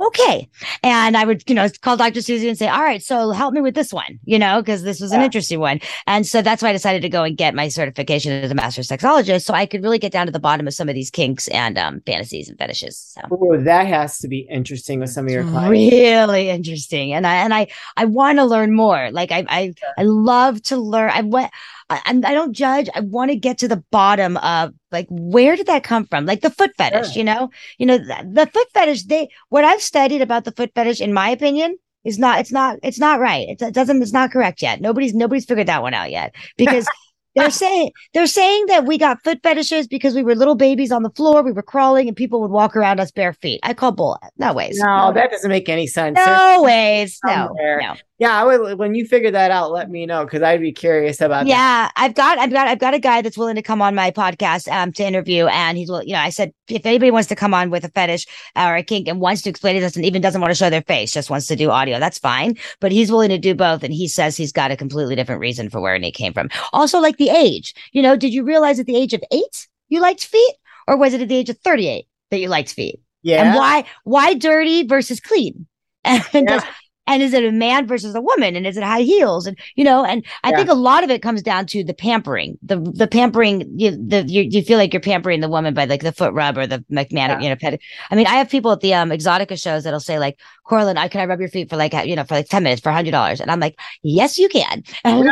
okay. 0.00 0.48
And 0.82 1.16
i 1.16 1.24
would 1.24 1.42
you 1.48 1.54
know 1.54 1.68
call 1.80 1.96
dr 1.96 2.20
susie 2.22 2.48
and 2.48 2.58
say 2.58 2.68
all 2.68 2.82
right 2.82 3.02
so 3.02 3.30
help 3.30 3.54
me 3.54 3.60
with 3.60 3.74
this 3.74 3.92
one 3.92 4.18
you 4.24 4.38
know 4.38 4.60
because 4.60 4.82
this 4.82 5.00
was 5.00 5.12
an 5.12 5.22
interesting 5.22 5.60
one. 5.60 5.80
And 6.06 6.26
so 6.26 6.42
that's 6.42 6.62
why 6.62 6.70
i 6.70 6.72
decided 6.72 7.02
to 7.02 7.08
go 7.08 7.24
and 7.24 7.36
get 7.36 7.54
my 7.54 7.68
certification 7.68 8.32
as 8.32 8.50
a 8.50 8.54
master 8.54 8.82
sexologist 8.82 9.44
so 9.44 9.54
i 9.54 9.66
could 9.66 9.82
really 9.82 9.98
get 9.98 10.12
down 10.12 10.26
to 10.26 10.32
the 10.32 10.40
bottom 10.40 10.66
of 10.66 10.74
some 10.74 10.88
of 10.88 10.94
these 10.94 11.10
kinks 11.10 11.48
and 11.48 11.78
um, 11.78 12.00
fantasies 12.06 12.48
and 12.48 12.58
fetishes 12.58 12.98
so. 12.98 13.36
Ooh, 13.36 13.62
that 13.62 13.86
has 13.86 14.18
to 14.18 14.28
be 14.28 14.40
interesting 14.40 15.00
with 15.00 15.10
some 15.10 15.26
of 15.26 15.32
your 15.32 15.44
clients. 15.44 15.70
really 15.70 16.48
interesting 16.48 17.12
and 17.12 17.26
i 17.26 17.36
and 17.36 17.54
i 17.54 17.66
i 17.96 18.04
want 18.04 18.38
to 18.38 18.44
learn 18.44 18.74
more 18.74 19.10
like 19.10 19.32
i 19.32 19.44
i, 19.48 19.74
I 19.98 20.02
love 20.02 20.62
to 20.64 20.76
learn 20.76 21.10
i 21.10 21.22
went 21.22 21.52
I, 21.90 22.00
I'm- 22.06 22.20
don't 22.20 22.52
judge. 22.52 22.88
I 22.94 23.00
want 23.00 23.30
to 23.30 23.36
get 23.36 23.58
to 23.58 23.68
the 23.68 23.82
bottom 23.90 24.36
of 24.38 24.72
like 24.92 25.06
where 25.10 25.56
did 25.56 25.66
that 25.66 25.84
come 25.84 26.06
from? 26.06 26.24
Like 26.24 26.40
the 26.40 26.50
foot 26.50 26.70
fetish, 26.78 27.08
Sure. 27.12 27.18
you 27.18 27.24
know, 27.24 27.50
you 27.78 27.86
know 27.86 27.98
the, 27.98 28.26
the 28.32 28.46
foot 28.46 28.68
fetish. 28.72 29.04
They 29.04 29.28
what 29.48 29.64
I've 29.64 29.82
studied 29.82 30.22
about 30.22 30.44
the 30.44 30.52
foot 30.52 30.72
fetish, 30.74 31.00
in 31.00 31.12
my 31.12 31.28
opinion, 31.30 31.76
is 32.04 32.18
not 32.18 32.40
it's 32.40 32.52
not 32.52 32.78
it's 32.82 32.98
not 32.98 33.20
right 33.20 33.46
it 33.48 33.74
doesn't 33.74 34.00
it's 34.00 34.12
not 34.12 34.30
correct 34.30 34.62
yet 34.62 34.80
nobody's 34.80 35.12
nobody's 35.14 35.44
figured 35.44 35.68
that 35.68 35.82
one 35.82 35.92
out 35.92 36.10
yet 36.10 36.34
because 36.56 36.86
they're 37.36 37.50
saying 37.50 37.92
they're 38.14 38.26
saying 38.26 38.66
that 38.66 38.86
we 38.86 38.98
got 38.98 39.22
foot 39.22 39.40
fetishes 39.42 39.86
because 39.86 40.14
we 40.14 40.22
were 40.22 40.34
little 40.34 40.54
babies 40.56 40.90
on 40.90 41.02
the 41.02 41.10
floor, 41.10 41.42
we 41.42 41.52
were 41.52 41.62
crawling, 41.62 42.08
and 42.08 42.16
people 42.16 42.40
would 42.40 42.50
walk 42.50 42.74
around 42.74 42.98
us 42.98 43.12
bare 43.12 43.32
feet. 43.34 43.60
I 43.62 43.74
call 43.74 43.92
bull. 43.92 44.18
No 44.36 44.52
ways. 44.52 44.78
No, 44.78 45.08
no. 45.08 45.12
that 45.12 45.30
doesn't 45.30 45.48
make 45.50 45.68
any 45.68 45.86
sense. 45.86 46.16
No 46.16 46.62
ways. 46.62 47.20
No, 47.24 47.54
no 47.56 47.94
yeah, 48.20 48.38
I 48.38 48.44
would. 48.44 48.78
When 48.78 48.94
you 48.94 49.06
figure 49.06 49.30
that 49.30 49.50
out, 49.50 49.72
let 49.72 49.88
me 49.88 50.04
know 50.04 50.26
because 50.26 50.42
I'd 50.42 50.60
be 50.60 50.72
curious 50.72 51.22
about. 51.22 51.44
That. 51.44 51.48
Yeah, 51.48 51.56
that. 51.56 51.92
I've 51.96 52.14
got, 52.14 52.38
I've 52.38 52.50
got, 52.50 52.68
I've 52.68 52.78
got 52.78 52.92
a 52.92 52.98
guy 52.98 53.22
that's 53.22 53.38
willing 53.38 53.54
to 53.54 53.62
come 53.62 53.80
on 53.80 53.94
my 53.94 54.10
podcast 54.10 54.70
um 54.70 54.92
to 54.92 55.02
interview, 55.02 55.46
and 55.46 55.78
he's, 55.78 55.88
you 55.88 56.12
know, 56.12 56.18
I 56.18 56.28
said 56.28 56.52
if 56.68 56.84
anybody 56.84 57.10
wants 57.10 57.28
to 57.28 57.34
come 57.34 57.54
on 57.54 57.70
with 57.70 57.82
a 57.82 57.88
fetish 57.88 58.26
or 58.54 58.76
a 58.76 58.82
kink 58.82 59.08
and 59.08 59.20
wants 59.20 59.40
to 59.42 59.50
explain 59.50 59.74
it, 59.74 59.80
doesn't 59.80 60.04
even 60.04 60.20
doesn't 60.20 60.42
want 60.42 60.50
to 60.50 60.54
show 60.54 60.68
their 60.68 60.82
face, 60.82 61.12
just 61.12 61.30
wants 61.30 61.46
to 61.46 61.56
do 61.56 61.70
audio, 61.70 61.98
that's 61.98 62.18
fine. 62.18 62.56
But 62.78 62.92
he's 62.92 63.10
willing 63.10 63.30
to 63.30 63.38
do 63.38 63.54
both, 63.54 63.82
and 63.82 63.94
he 63.94 64.06
says 64.06 64.36
he's 64.36 64.52
got 64.52 64.70
a 64.70 64.76
completely 64.76 65.16
different 65.16 65.40
reason 65.40 65.70
for 65.70 65.80
where 65.80 65.94
it 65.94 66.10
came 66.12 66.34
from. 66.34 66.50
Also, 66.74 67.00
like 67.00 67.16
the 67.16 67.30
age, 67.30 67.74
you 67.92 68.02
know, 68.02 68.16
did 68.16 68.34
you 68.34 68.44
realize 68.44 68.78
at 68.78 68.84
the 68.84 68.96
age 68.96 69.14
of 69.14 69.24
eight 69.32 69.66
you 69.88 69.98
liked 69.98 70.26
feet, 70.26 70.54
or 70.86 70.98
was 70.98 71.14
it 71.14 71.22
at 71.22 71.28
the 71.28 71.36
age 71.36 71.48
of 71.48 71.58
thirty 71.60 71.88
eight 71.88 72.06
that 72.30 72.38
you 72.38 72.48
liked 72.48 72.74
feet? 72.74 73.00
Yeah, 73.22 73.46
and 73.46 73.56
why, 73.56 73.86
why 74.04 74.34
dirty 74.34 74.86
versus 74.86 75.20
clean? 75.20 75.66
And 76.04 76.48
yeah. 76.48 76.64
And 77.10 77.22
is 77.22 77.32
it 77.32 77.44
a 77.44 77.52
man 77.52 77.86
versus 77.86 78.14
a 78.14 78.20
woman 78.20 78.56
and 78.56 78.66
is 78.66 78.76
it 78.76 78.82
high 78.82 79.02
heels 79.02 79.46
and 79.46 79.58
you 79.74 79.84
know 79.84 80.04
and 80.04 80.24
i 80.44 80.50
yeah. 80.50 80.56
think 80.56 80.68
a 80.68 80.74
lot 80.74 81.04
of 81.04 81.10
it 81.10 81.22
comes 81.22 81.42
down 81.42 81.66
to 81.66 81.82
the 81.82 81.94
pampering 81.94 82.58
the 82.62 82.76
the 82.94 83.06
pampering 83.06 83.70
you 83.76 83.90
the 83.90 84.22
you, 84.26 84.42
you 84.42 84.62
feel 84.62 84.78
like 84.78 84.92
you're 84.92 85.00
pampering 85.00 85.40
the 85.40 85.48
woman 85.48 85.74
by 85.74 85.84
like 85.84 86.02
the 86.02 86.12
foot 86.12 86.32
rub 86.32 86.56
or 86.56 86.66
the 86.66 86.84
mcmahon 86.90 87.28
yeah. 87.28 87.40
you 87.40 87.48
know 87.48 87.56
pet 87.56 87.80
i 88.10 88.14
mean 88.14 88.26
i 88.26 88.34
have 88.34 88.48
people 88.48 88.70
at 88.72 88.80
the 88.80 88.94
um 88.94 89.10
exotica 89.10 89.60
shows 89.60 89.84
that'll 89.84 90.00
say 90.00 90.18
like 90.18 90.38
Coralyn, 90.70 90.96
I 90.96 91.08
can 91.08 91.20
I 91.20 91.24
rub 91.24 91.40
your 91.40 91.48
feet 91.48 91.68
for 91.68 91.76
like 91.76 91.92
you 92.06 92.14
know 92.14 92.22
for 92.22 92.34
like 92.34 92.48
10 92.48 92.62
minutes 92.62 92.80
for 92.80 92.92
hundred 92.92 93.10
dollars? 93.10 93.40
And 93.40 93.50
i'm 93.50 93.58
like 93.58 93.78
yes 94.02 94.38
you 94.38 94.48
can. 94.48 94.84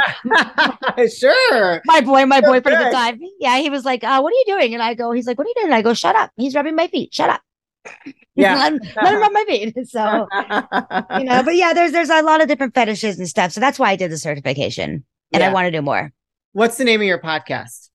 Sure. 1.09 1.81
My 1.87 2.01
boy 2.01 2.27
my 2.27 2.41
boyfriend 2.41 2.77
at 2.77 2.91
the 2.91 2.97
time 2.97 3.21
yeah 3.39 3.59
he 3.59 3.71
was 3.71 3.85
like 3.85 4.03
uh, 4.03 4.21
what 4.21 4.33
are 4.33 4.37
you 4.37 4.45
doing? 4.47 4.75
And 4.75 4.83
i 4.83 4.95
go 4.95 5.13
he's 5.13 5.27
like 5.27 5.39
what 5.39 5.47
are 5.47 5.51
you 5.51 5.55
doing? 5.55 5.67
And 5.67 5.75
i 5.75 5.83
go 5.83 5.95
shut 5.95 6.17
up. 6.17 6.33
He's 6.37 6.55
rubbing 6.55 6.75
my 6.75 6.89
feet. 6.89 7.15
Shut 7.15 7.31
up 7.31 7.41
yeah 8.35 8.55
let, 8.57 8.73
him, 8.73 8.81
let 9.03 9.15
him 9.15 9.21
rub 9.21 9.33
my 9.33 9.45
feet 9.47 9.75
so 9.89 10.27
you 11.19 11.25
know 11.25 11.43
but 11.43 11.55
yeah 11.55 11.73
there's 11.73 11.93
there's 11.93 12.11
a 12.11 12.23
lot 12.23 12.41
of 12.41 12.49
different 12.49 12.75
fetishes 12.75 13.19
and 13.19 13.29
stuff 13.29 13.53
so 13.53 13.61
that's 13.61 13.79
why 13.79 13.91
i 13.91 13.97
did 13.97 14.11
the 14.11 14.19
certification 14.19 15.05
and 15.33 15.41
yeah. 15.41 15.49
i 15.49 15.53
want 15.53 15.67
to 15.67 15.71
do 15.71 15.83
more 15.83 16.13
what's 16.53 16.77
the 16.77 16.85
name 16.85 17.01
of 17.01 17.07
your 17.07 17.21
podcast 17.21 17.89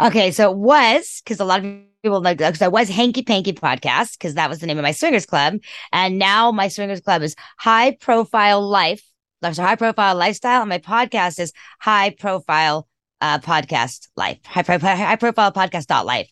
okay 0.00 0.30
so 0.30 0.50
it 0.50 0.56
was 0.56 1.20
because 1.24 1.40
a 1.40 1.44
lot 1.44 1.64
of 1.64 1.88
people 2.02 2.20
like 2.20 2.38
because 2.38 2.62
I 2.62 2.68
was 2.68 2.88
Hanky 2.88 3.22
Panky 3.22 3.52
podcast 3.52 4.12
because 4.12 4.34
that 4.34 4.48
was 4.48 4.60
the 4.60 4.66
name 4.66 4.78
of 4.78 4.82
my 4.82 4.92
swingers 4.92 5.26
club, 5.26 5.58
and 5.92 6.18
now 6.18 6.52
my 6.52 6.68
swingers 6.68 7.00
club 7.00 7.22
is 7.22 7.34
High 7.58 7.92
Profile 7.92 8.66
Life. 8.66 9.02
A 9.42 9.54
high 9.54 9.76
profile 9.76 10.16
lifestyle, 10.16 10.62
and 10.62 10.68
my 10.68 10.78
podcast 10.78 11.38
is 11.38 11.52
High 11.78 12.10
Profile 12.10 12.88
uh, 13.20 13.38
Podcast 13.38 14.08
Life. 14.16 14.38
High, 14.44 14.62
pro- 14.62 14.78
high 14.78 15.14
profile 15.14 15.52
podcast 15.52 15.86
dot 15.86 16.06
life. 16.06 16.28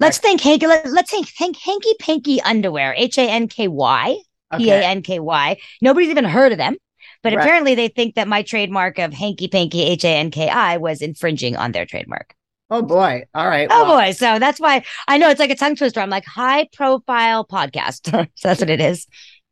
Let's 0.00 0.18
think 0.18 0.40
hanky. 0.40 0.66
Let, 0.66 0.86
us 0.86 1.10
think, 1.10 1.28
think 1.28 1.56
hanky 1.58 1.94
panky 2.00 2.40
underwear. 2.40 2.94
H 2.96 3.18
a 3.18 3.28
n 3.28 3.48
k 3.48 3.68
y 3.68 4.18
p 4.56 4.70
a 4.70 4.82
n 4.82 5.02
k 5.02 5.20
y. 5.20 5.56
Nobody's 5.82 6.08
even 6.08 6.24
heard 6.24 6.52
of 6.52 6.58
them, 6.58 6.76
but 7.22 7.34
right. 7.34 7.42
apparently 7.42 7.74
they 7.74 7.88
think 7.88 8.14
that 8.14 8.26
my 8.26 8.42
trademark 8.42 8.98
of 8.98 9.12
hanky 9.12 9.46
panky 9.46 9.82
H 9.82 10.04
a 10.04 10.16
n 10.16 10.30
k 10.30 10.48
i 10.48 10.78
was 10.78 11.02
infringing 11.02 11.56
on 11.56 11.72
their 11.72 11.86
trademark. 11.86 12.34
Oh 12.70 12.82
boy! 12.82 13.24
All 13.34 13.48
right. 13.48 13.68
Oh 13.70 13.84
well. 13.84 13.98
boy! 13.98 14.12
So 14.12 14.38
that's 14.38 14.58
why 14.58 14.84
I 15.06 15.18
know 15.18 15.28
it's 15.28 15.40
like 15.40 15.50
a 15.50 15.56
tongue 15.56 15.76
twister. 15.76 16.00
I'm 16.00 16.10
like 16.10 16.24
high 16.24 16.68
profile 16.72 17.44
podcast. 17.44 18.10
so 18.10 18.26
that's 18.42 18.60
what 18.60 18.70
it 18.70 18.80
is. 18.80 19.06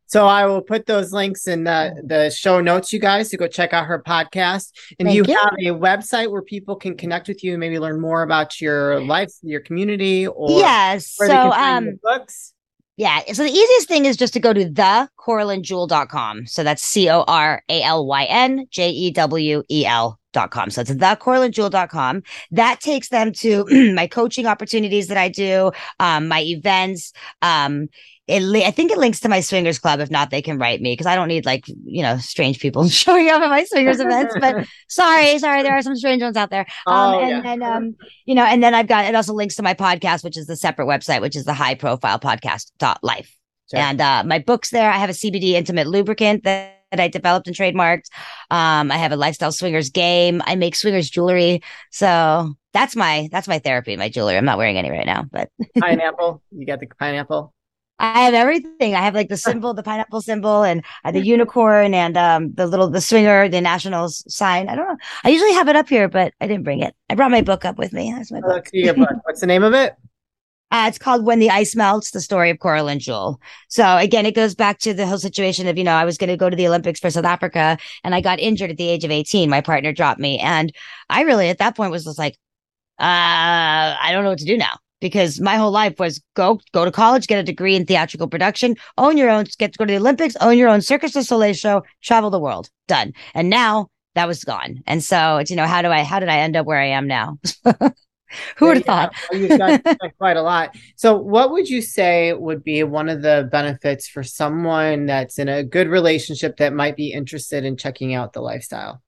So 0.09 0.27
I 0.27 0.47
will 0.47 0.63
put 0.63 0.87
those 0.87 1.13
links 1.13 1.47
in 1.47 1.65
the, 1.65 2.03
the 2.05 2.31
show 2.31 2.61
notes, 2.61 2.93
you 2.93 2.99
guys, 2.99 3.29
to 3.29 3.37
go 3.37 3.47
check 3.47 3.75
out 3.75 3.85
her 3.87 4.03
podcast. 4.03 4.73
And 4.99 5.13
you, 5.13 5.23
you, 5.29 5.37
have 5.37 5.55
a 5.61 5.79
website 5.79 6.31
where 6.31 6.43
people 6.43 6.77
can 6.77 6.97
connect 6.97 7.29
with 7.29 7.45
you 7.45 7.53
and 7.53 7.61
maybe 7.61 7.79
learn 7.79 8.01
more 8.01 8.23
about 8.23 8.61
your 8.61 9.01
life, 9.01 9.31
your 9.43 9.61
community, 9.61 10.27
or 10.27 10.59
yes. 10.59 11.15
so 11.15 11.53
um, 11.53 12.01
books. 12.03 12.55
Yeah. 12.97 13.21
So 13.33 13.45
the 13.45 13.51
easiest 13.51 13.87
thing 13.87 14.07
is 14.07 14.17
just 14.17 14.33
to 14.33 14.41
go 14.41 14.53
to 14.53 14.65
the 14.65 15.09
thecoralynjewel.com. 15.19 16.47
So 16.47 16.65
that's 16.65 16.83
C 16.83 17.09
O 17.09 17.23
R 17.29 17.63
A 17.69 17.83
L 17.83 18.07
Y 18.07 18.25
N 18.25 18.67
J 18.71 18.91
E 18.91 19.11
W 19.13 19.63
E 19.71 19.87
L 19.87 20.19
dot 20.33 20.51
com. 20.51 20.71
So 20.71 20.81
it's 20.81 20.91
thecoralynjewel.com. 20.91 22.23
That 22.51 22.81
takes 22.81 23.11
them 23.11 23.33
to 23.35 23.93
my 23.95 24.09
coaching 24.09 24.47
opportunities 24.47 25.07
that 25.09 25.17
I 25.17 25.29
do, 25.29 25.71
um, 26.01 26.27
my 26.27 26.43
events, 26.43 27.13
um, 27.41 27.89
it 28.29 28.43
li- 28.43 28.65
I 28.65 28.71
think 28.71 28.93
it 28.93 28.99
links 28.99 29.21
to 29.21 29.29
my 29.29 29.41
swingers 29.41 29.79
club. 29.79 30.01
If 30.01 30.11
not, 30.11 30.31
they 30.31 30.43
can 30.43 30.59
write 30.59 30.81
me 30.81 30.93
because 30.93 31.07
I 31.07 31.17
don't 31.17 31.29
need 31.29 31.47
like 31.47 31.67
you 31.67 32.03
know 32.03 32.19
strange 32.19 32.61
people 32.61 32.89
showing 32.89 33.29
up 33.31 33.43
at 33.43 33.49
my 33.49 33.65
swingers 33.65 34.01
events. 34.01 34.35
But 34.41 34.67
sorry, 34.89 35.39
sorry, 35.39 35.63
there 35.63 35.77
are 35.77 35.83
some 35.83 35.97
strange 35.97 36.23
ones 36.23 36.37
out 36.37 36.51
there. 36.51 36.67
Um, 36.87 37.15
oh, 37.15 37.21
and 37.21 37.31
yeah. 37.31 37.41
then 37.43 37.63
um, 37.63 37.97
you 38.27 38.35
know, 38.35 38.45
and 38.45 38.63
then 38.63 38.75
I've 38.75 38.89
got 38.89 39.07
it 39.07 39.15
also 39.15 39.33
links 39.33 39.57
to 39.57 39.63
my 39.63 39.75
podcast, 39.75 40.23
which 40.23 40.37
is 40.37 40.47
the 40.47 40.57
separate 40.57 40.87
website, 40.87 41.21
which 41.21 41.37
is 41.37 41.45
the 41.45 41.55
high 41.55 41.75
profile 41.75 42.19
podcast 42.19 42.71
dot 42.79 42.99
life. 43.03 43.35
Sure. 43.71 43.81
And 43.81 44.01
uh, 44.01 44.23
my 44.25 44.39
books 44.39 44.71
there. 44.71 44.91
I 44.91 44.97
have 44.97 45.11
a 45.11 45.15
CBD 45.15 45.53
intimate 45.53 45.87
lubricant 45.87 46.45
that 46.45 46.79
that 46.91 47.01
I 47.01 47.09
developed 47.09 47.47
and 47.47 47.57
trademarked. 47.57 48.11
Um, 48.51 48.91
I 48.91 48.97
have 48.97 49.13
a 49.13 49.17
lifestyle 49.17 49.53
swingers 49.53 49.91
game. 49.91 50.43
I 50.47 50.55
make 50.55 50.75
swingers 50.75 51.11
jewelry. 51.11 51.63
So 51.91 52.55
that's 52.73 52.97
my 52.97 53.29
that's 53.31 53.49
my 53.49 53.59
therapy, 53.59 53.97
my 53.97 54.09
jewelry. 54.09 54.37
I'm 54.37 54.45
not 54.45 54.59
wearing 54.59 54.79
any 54.79 54.91
right 54.91 55.07
now, 55.07 55.25
but 55.31 55.51
pineapple. 55.79 56.43
You 56.51 56.67
got 56.67 56.81
the 56.81 56.87
pineapple. 56.99 57.55
I 57.99 58.21
have 58.21 58.35
everything. 58.35 58.95
I 58.95 59.03
have 59.03 59.15
like 59.15 59.29
the 59.29 59.37
symbol, 59.37 59.75
the 59.75 59.83
pineapple 59.83 60.21
symbol, 60.21 60.63
and 60.63 60.85
uh, 61.05 61.11
the 61.11 61.21
unicorn, 61.21 61.95
and 61.95 62.17
um, 62.17 62.53
the 62.53 62.67
little 62.67 62.89
the 62.89 63.01
swinger, 63.01 63.49
the 63.49 63.61
nationals 63.61 64.25
sign. 64.33 64.69
I 64.69 64.77
don't 64.77 64.87
know. 64.87 64.97
I 65.25 65.31
usually 65.31 65.53
have 65.55 65.69
it 65.69 65.77
up 65.77 65.89
here, 65.89 66.09
but 66.09 66.33
I 66.41 66.47
didn't 66.47 66.63
bring 66.63 66.81
it. 66.81 66.95
I 67.11 67.17
brought 67.17 67.33
my 67.33 67.43
book 67.43 67.65
up 67.65 67.77
with 67.77 67.93
me. 67.93 68.13
That's 68.13 68.31
my 68.31 68.41
book. 68.41 68.69
book. 68.73 69.09
What's 69.25 69.41
the 69.41 69.47
name 69.47 69.65
of 69.65 69.75
it? 69.75 69.95
Uh, 70.71 70.85
it's 70.87 70.99
called 70.99 71.25
When 71.25 71.39
the 71.39 71.49
Ice 71.49 71.75
Melts, 71.75 72.11
the 72.11 72.21
story 72.21 72.51
of 72.51 72.59
Coralyn 72.59 72.99
Jewel. 72.99 73.41
So 73.69 73.97
again, 73.97 74.27
it 74.27 74.35
goes 74.35 74.55
back 74.55 74.79
to 74.81 74.93
the 74.93 75.07
whole 75.07 75.19
situation 75.19 75.67
of, 75.67 75.79
you 75.79 75.85
know, 75.85 75.95
I 75.95 76.05
was 76.05 76.19
going 76.19 76.29
to 76.29 76.37
go 76.37 76.51
to 76.51 76.57
the 76.57 76.69
Olympics 76.69 77.01
for 77.01 77.11
South 77.11 77.25
Africa 77.25 77.79
and 78.05 78.15
I 78.15 78.21
got 78.21 78.39
injured 78.39 78.71
at 78.71 78.77
the 78.77 78.87
age 78.87 79.03
of 79.03 79.11
18. 79.11 79.49
My 79.49 79.63
partner 79.63 79.95
dropped 79.95 80.21
me. 80.21 80.39
And 80.41 80.71
I 81.09 81.23
really, 81.23 81.49
at 81.49 81.57
that 81.57 81.75
point 81.75 81.91
was 81.91 82.05
just 82.05 82.19
like, 82.19 82.35
uh, 82.99 83.97
I 83.99 84.11
don't 84.13 84.25
know 84.25 84.31
what 84.31 84.41
to 84.41 84.45
do 84.45 84.59
now 84.59 84.79
because 85.01 85.41
my 85.41 85.57
whole 85.57 85.71
life 85.71 85.99
was 85.99 86.21
go 86.35 86.61
go 86.73 86.85
to 86.85 86.91
college, 86.91 87.27
get 87.27 87.39
a 87.39 87.43
degree 87.43 87.77
in 87.77 87.87
theatrical 87.87 88.29
production, 88.29 88.77
own 88.97 89.17
your 89.17 89.31
own, 89.31 89.47
get 89.59 89.73
to 89.73 89.79
go 89.79 89.85
to 89.85 89.93
the 89.93 89.99
Olympics, 89.99 90.37
own 90.41 90.59
your 90.59 90.69
own 90.69 90.81
Circus 90.81 91.13
du 91.13 91.23
Soleil 91.23 91.55
show, 91.55 91.83
travel 92.03 92.31
the 92.31 92.41
world, 92.41 92.71
done. 92.87 93.13
And 93.35 93.51
now 93.51 93.91
that 94.15 94.29
was 94.29 94.45
gone. 94.45 94.83
And 94.87 95.03
so 95.03 95.39
it's 95.39 95.51
you 95.51 95.57
know 95.57 95.67
how 95.67 95.83
do 95.83 95.89
I 95.89 96.03
how 96.03 96.21
did 96.21 96.29
I 96.29 96.39
end 96.39 96.57
up 96.57 96.67
where 96.67 96.81
I 96.81 96.89
am 96.89 97.07
now? 97.07 97.39
Who 98.57 98.67
would 98.67 98.79
have 98.79 98.85
thought? 98.85 99.15
You've 99.33 99.59
done 99.59 99.81
quite 100.19 100.37
a 100.37 100.43
lot. 100.43 100.77
So, 100.97 101.17
what 101.17 101.51
would 101.51 101.69
you 101.69 101.81
say 101.81 102.33
would 102.33 102.63
be 102.63 102.83
one 102.83 103.09
of 103.09 103.23
the 103.23 103.49
benefits 103.51 104.07
for 104.07 104.23
someone 104.23 105.07
that's 105.07 105.39
in 105.39 105.49
a 105.49 105.65
good 105.65 105.89
relationship 105.89 106.59
that 106.59 106.75
might 106.75 106.97
be 106.97 107.13
interested 107.13 107.65
in 107.65 107.77
checking 107.77 108.15
out 108.15 108.33
the 108.33 108.43
lifestyle? 108.43 109.03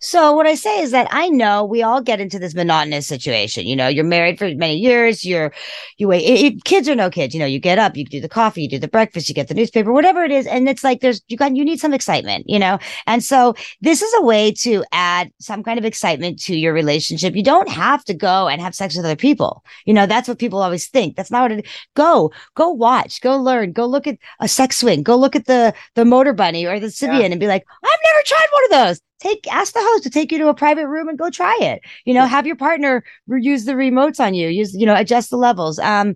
So 0.00 0.32
what 0.32 0.46
I 0.46 0.54
say 0.54 0.80
is 0.80 0.90
that 0.90 1.08
I 1.10 1.28
know 1.28 1.64
we 1.64 1.82
all 1.82 2.00
get 2.00 2.20
into 2.20 2.38
this 2.38 2.54
monotonous 2.54 3.06
situation. 3.06 3.66
You 3.66 3.76
know, 3.76 3.88
you're 3.88 4.04
married 4.04 4.38
for 4.38 4.52
many 4.54 4.76
years. 4.76 5.24
You're, 5.24 5.52
you 5.98 6.08
wait, 6.08 6.22
it, 6.22 6.44
it, 6.44 6.64
kids 6.64 6.88
or 6.88 6.94
no 6.94 7.10
kids. 7.10 7.34
You 7.34 7.40
know, 7.40 7.46
you 7.46 7.58
get 7.58 7.78
up, 7.78 7.96
you 7.96 8.04
do 8.04 8.20
the 8.20 8.28
coffee, 8.28 8.62
you 8.62 8.68
do 8.68 8.78
the 8.78 8.88
breakfast, 8.88 9.28
you 9.28 9.34
get 9.34 9.48
the 9.48 9.54
newspaper, 9.54 9.92
whatever 9.92 10.22
it 10.24 10.30
is, 10.30 10.46
and 10.46 10.68
it's 10.68 10.84
like 10.84 11.00
there's 11.00 11.22
you 11.28 11.36
got 11.36 11.56
you 11.56 11.64
need 11.64 11.80
some 11.80 11.94
excitement. 11.94 12.44
You 12.48 12.58
know, 12.58 12.78
and 13.06 13.22
so 13.22 13.54
this 13.80 14.02
is 14.02 14.12
a 14.18 14.22
way 14.22 14.52
to 14.52 14.84
add 14.92 15.30
some 15.38 15.62
kind 15.62 15.78
of 15.78 15.84
excitement 15.84 16.40
to 16.42 16.56
your 16.56 16.72
relationship. 16.72 17.34
You 17.34 17.42
don't 17.42 17.68
have 17.68 18.04
to 18.04 18.14
go 18.14 18.48
and 18.48 18.60
have 18.60 18.74
sex 18.74 18.96
with 18.96 19.04
other 19.04 19.16
people. 19.16 19.64
You 19.84 19.94
know, 19.94 20.06
that's 20.06 20.28
what 20.28 20.38
people 20.38 20.62
always 20.62 20.88
think. 20.88 21.16
That's 21.16 21.30
not 21.30 21.42
what 21.42 21.52
it. 21.52 21.68
Go, 21.94 22.32
go 22.54 22.70
watch, 22.70 23.20
go 23.20 23.36
learn, 23.36 23.72
go 23.72 23.86
look 23.86 24.06
at 24.06 24.18
a 24.40 24.48
sex 24.48 24.78
swing, 24.78 25.02
go 25.02 25.16
look 25.16 25.36
at 25.36 25.46
the 25.46 25.74
the 25.94 26.04
Motorbunny 26.04 26.70
or 26.70 26.80
the 26.80 26.88
Sybian, 26.88 27.20
yeah. 27.20 27.26
and 27.26 27.40
be 27.40 27.46
like, 27.46 27.64
I've 27.82 28.00
never 28.04 28.22
tried 28.24 28.46
one 28.52 28.64
of 28.64 28.70
those 28.70 29.00
take 29.20 29.46
ask 29.52 29.72
the 29.72 29.80
host 29.80 30.02
to 30.04 30.10
take 30.10 30.32
you 30.32 30.38
to 30.38 30.48
a 30.48 30.54
private 30.54 30.86
room 30.88 31.08
and 31.08 31.18
go 31.18 31.30
try 31.30 31.56
it. 31.60 31.80
You 32.04 32.14
know 32.14 32.26
have 32.26 32.46
your 32.46 32.56
partner 32.56 33.04
use 33.28 33.64
the 33.64 33.72
remotes 33.72 34.20
on 34.20 34.34
you 34.34 34.48
use 34.48 34.74
you 34.74 34.86
know 34.86 34.96
adjust 34.96 35.30
the 35.30 35.36
levels. 35.36 35.78
Um 35.78 36.14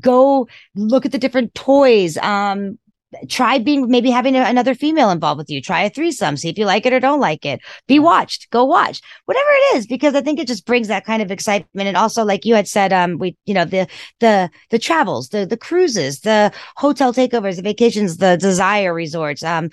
go 0.00 0.48
look 0.74 1.06
at 1.06 1.12
the 1.12 1.18
different 1.18 1.54
toys. 1.54 2.16
Um 2.18 2.78
try 3.30 3.58
being 3.58 3.88
maybe 3.88 4.10
having 4.10 4.36
a, 4.36 4.42
another 4.42 4.74
female 4.74 5.10
involved 5.10 5.38
with 5.38 5.48
you. 5.48 5.62
Try 5.62 5.82
a 5.82 5.90
threesome 5.90 6.36
see 6.36 6.48
if 6.48 6.58
you 6.58 6.66
like 6.66 6.84
it 6.84 6.92
or 6.92 7.00
don't 7.00 7.20
like 7.20 7.46
it. 7.46 7.60
Be 7.86 7.98
watched 7.98 8.50
go 8.50 8.64
watch. 8.64 9.00
Whatever 9.24 9.48
it 9.50 9.76
is 9.76 9.86
because 9.86 10.14
i 10.14 10.20
think 10.20 10.38
it 10.38 10.46
just 10.48 10.66
brings 10.66 10.88
that 10.88 11.04
kind 11.04 11.22
of 11.22 11.30
excitement. 11.30 11.88
And 11.88 11.96
also 11.96 12.24
like 12.24 12.44
you 12.44 12.54
had 12.54 12.68
said 12.68 12.92
um 12.92 13.18
we 13.18 13.36
you 13.46 13.54
know 13.54 13.64
the 13.64 13.86
the 14.20 14.50
the 14.70 14.78
travels 14.78 15.28
the 15.30 15.46
the 15.46 15.56
cruises 15.56 16.20
the 16.20 16.52
hotel 16.76 17.12
takeovers 17.12 17.56
the 17.56 17.62
vacations 17.62 18.16
the 18.16 18.36
desire 18.36 18.92
resorts. 18.92 19.42
Um 19.42 19.70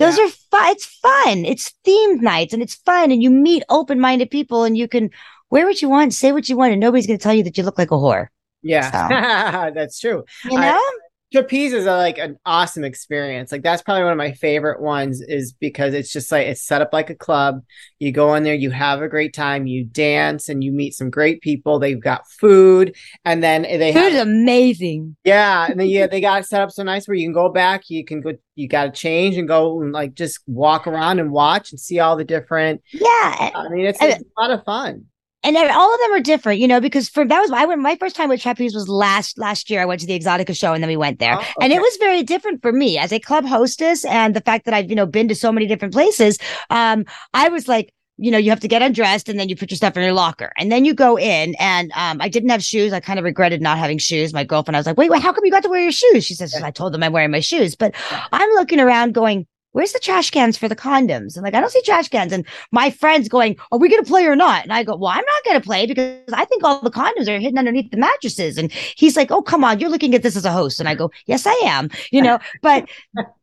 those 0.00 0.18
yeah. 0.18 0.24
are 0.24 0.28
fun. 0.28 0.70
It's 0.70 0.84
fun. 0.86 1.44
It's 1.44 1.74
themed 1.86 2.22
nights 2.22 2.54
and 2.54 2.62
it's 2.62 2.74
fun. 2.74 3.10
And 3.10 3.22
you 3.22 3.30
meet 3.30 3.62
open 3.68 4.00
minded 4.00 4.30
people 4.30 4.64
and 4.64 4.76
you 4.76 4.88
can 4.88 5.10
wear 5.50 5.66
what 5.66 5.82
you 5.82 5.90
want, 5.90 6.14
say 6.14 6.32
what 6.32 6.48
you 6.48 6.56
want, 6.56 6.72
and 6.72 6.80
nobody's 6.80 7.06
going 7.06 7.18
to 7.18 7.22
tell 7.22 7.34
you 7.34 7.42
that 7.44 7.58
you 7.58 7.64
look 7.64 7.78
like 7.78 7.90
a 7.90 7.94
whore. 7.94 8.28
Yeah, 8.62 8.90
so. 8.90 9.70
that's 9.74 10.00
true. 10.00 10.24
You 10.44 10.58
know? 10.58 10.74
I, 10.74 10.98
trapeze 11.32 11.72
is 11.72 11.86
a, 11.86 11.96
like 11.96 12.18
an 12.18 12.36
awesome 12.44 12.84
experience. 12.84 13.52
Like 13.52 13.62
that's 13.62 13.82
probably 13.82 14.04
one 14.04 14.12
of 14.12 14.18
my 14.18 14.32
favorite 14.32 14.80
ones 14.80 15.20
is 15.20 15.52
because 15.52 15.94
it's 15.94 16.12
just 16.12 16.32
like 16.32 16.46
it's 16.46 16.62
set 16.62 16.82
up 16.82 16.92
like 16.92 17.10
a 17.10 17.14
club. 17.14 17.60
You 17.98 18.12
go 18.12 18.34
in 18.34 18.42
there, 18.42 18.54
you 18.54 18.70
have 18.70 19.02
a 19.02 19.08
great 19.08 19.32
time, 19.34 19.66
you 19.66 19.84
dance 19.84 20.48
and 20.48 20.64
you 20.64 20.72
meet 20.72 20.94
some 20.94 21.10
great 21.10 21.40
people. 21.40 21.78
They've 21.78 22.00
got 22.00 22.28
food 22.28 22.96
and 23.24 23.42
then 23.42 23.62
they 23.62 23.92
Food 23.92 23.98
have 24.00 24.12
is 24.14 24.20
amazing. 24.20 25.16
yeah, 25.24 25.66
and 25.70 25.78
then 25.78 25.88
yeah, 25.88 26.06
they 26.10 26.20
got 26.20 26.40
it 26.42 26.46
set 26.46 26.62
up 26.62 26.70
so 26.70 26.82
nice 26.82 27.06
where 27.06 27.14
you 27.14 27.26
can 27.26 27.32
go 27.34 27.48
back, 27.48 27.88
you 27.88 28.04
can 28.04 28.20
go 28.20 28.32
you 28.56 28.68
got 28.68 28.84
to 28.84 28.90
change 28.90 29.36
and 29.36 29.48
go 29.48 29.80
and 29.80 29.92
like 29.92 30.14
just 30.14 30.40
walk 30.46 30.86
around 30.86 31.18
and 31.18 31.30
watch 31.32 31.70
and 31.72 31.80
see 31.80 31.98
all 31.98 32.16
the 32.16 32.24
different 32.24 32.82
Yeah. 32.92 33.50
I 33.54 33.68
mean 33.70 33.86
it's, 33.86 34.02
it's 34.02 34.22
a 34.22 34.40
lot 34.40 34.50
of 34.50 34.64
fun. 34.64 35.06
And 35.42 35.56
all 35.56 35.94
of 35.94 36.00
them 36.00 36.12
are 36.12 36.20
different, 36.20 36.60
you 36.60 36.68
know, 36.68 36.80
because 36.80 37.08
for 37.08 37.24
that 37.24 37.40
was 37.40 37.50
I 37.50 37.64
went 37.64 37.80
my 37.80 37.96
first 37.96 38.16
time 38.16 38.28
with 38.28 38.42
trapeze 38.42 38.74
was 38.74 38.88
last 38.88 39.38
last 39.38 39.70
year. 39.70 39.80
I 39.80 39.84
went 39.86 40.00
to 40.02 40.06
the 40.06 40.18
Exotica 40.18 40.56
show 40.56 40.72
and 40.72 40.82
then 40.82 40.88
we 40.88 40.96
went 40.96 41.18
there, 41.18 41.36
Oh, 41.38 41.44
and 41.60 41.72
it 41.72 41.80
was 41.80 41.96
very 41.98 42.22
different 42.22 42.62
for 42.62 42.72
me 42.72 42.98
as 42.98 43.12
a 43.12 43.18
club 43.18 43.44
hostess, 43.44 44.04
and 44.04 44.36
the 44.36 44.40
fact 44.40 44.64
that 44.66 44.74
I've 44.74 44.90
you 44.90 44.96
know 44.96 45.06
been 45.06 45.28
to 45.28 45.34
so 45.34 45.50
many 45.52 45.66
different 45.66 45.94
places. 45.94 46.38
Um, 46.70 47.04
I 47.34 47.48
was 47.48 47.68
like. 47.68 47.92
You 48.22 48.30
know, 48.30 48.36
you 48.36 48.50
have 48.50 48.60
to 48.60 48.68
get 48.68 48.82
undressed 48.82 49.30
and 49.30 49.40
then 49.40 49.48
you 49.48 49.56
put 49.56 49.70
your 49.70 49.76
stuff 49.76 49.96
in 49.96 50.02
your 50.02 50.12
locker 50.12 50.52
and 50.58 50.70
then 50.70 50.84
you 50.84 50.92
go 50.92 51.18
in. 51.18 51.54
And 51.58 51.90
um, 51.94 52.20
I 52.20 52.28
didn't 52.28 52.50
have 52.50 52.62
shoes. 52.62 52.92
I 52.92 53.00
kind 53.00 53.18
of 53.18 53.24
regretted 53.24 53.62
not 53.62 53.78
having 53.78 53.96
shoes. 53.96 54.34
My 54.34 54.44
girlfriend, 54.44 54.76
I 54.76 54.78
was 54.80 54.84
like, 54.84 54.98
wait, 54.98 55.10
wait, 55.10 55.22
how 55.22 55.32
come 55.32 55.42
you 55.42 55.50
got 55.50 55.62
to 55.62 55.70
wear 55.70 55.80
your 55.80 55.90
shoes? 55.90 56.26
She 56.26 56.34
says, 56.34 56.54
I 56.54 56.70
told 56.70 56.92
them 56.92 57.02
I'm 57.02 57.12
wearing 57.14 57.30
my 57.30 57.40
shoes. 57.40 57.76
But 57.76 57.94
I'm 58.30 58.50
looking 58.50 58.78
around 58.78 59.14
going, 59.14 59.46
where's 59.72 59.92
the 59.92 59.98
trash 59.98 60.30
cans 60.30 60.56
for 60.56 60.68
the 60.68 60.76
condoms? 60.76 61.36
And 61.36 61.42
like, 61.42 61.54
I 61.54 61.60
don't 61.60 61.70
see 61.70 61.82
trash 61.82 62.08
cans. 62.08 62.32
And 62.32 62.46
my 62.72 62.90
friend's 62.90 63.28
going, 63.28 63.56
are 63.70 63.78
we 63.78 63.88
going 63.88 64.02
to 64.02 64.08
play 64.08 64.26
or 64.26 64.36
not? 64.36 64.62
And 64.64 64.72
I 64.72 64.82
go, 64.82 64.96
well, 64.96 65.10
I'm 65.10 65.24
not 65.24 65.44
going 65.44 65.60
to 65.60 65.64
play 65.64 65.86
because 65.86 66.32
I 66.32 66.44
think 66.44 66.64
all 66.64 66.80
the 66.80 66.90
condoms 66.90 67.28
are 67.28 67.38
hidden 67.38 67.58
underneath 67.58 67.90
the 67.90 67.96
mattresses. 67.96 68.58
And 68.58 68.72
he's 68.72 69.16
like, 69.16 69.30
oh, 69.30 69.42
come 69.42 69.64
on, 69.64 69.78
you're 69.78 69.90
looking 69.90 70.14
at 70.14 70.22
this 70.22 70.36
as 70.36 70.44
a 70.44 70.52
host. 70.52 70.80
And 70.80 70.88
I 70.88 70.94
go, 70.94 71.10
yes, 71.26 71.46
I 71.46 71.54
am, 71.62 71.90
you 72.10 72.22
know, 72.22 72.38
but 72.62 72.88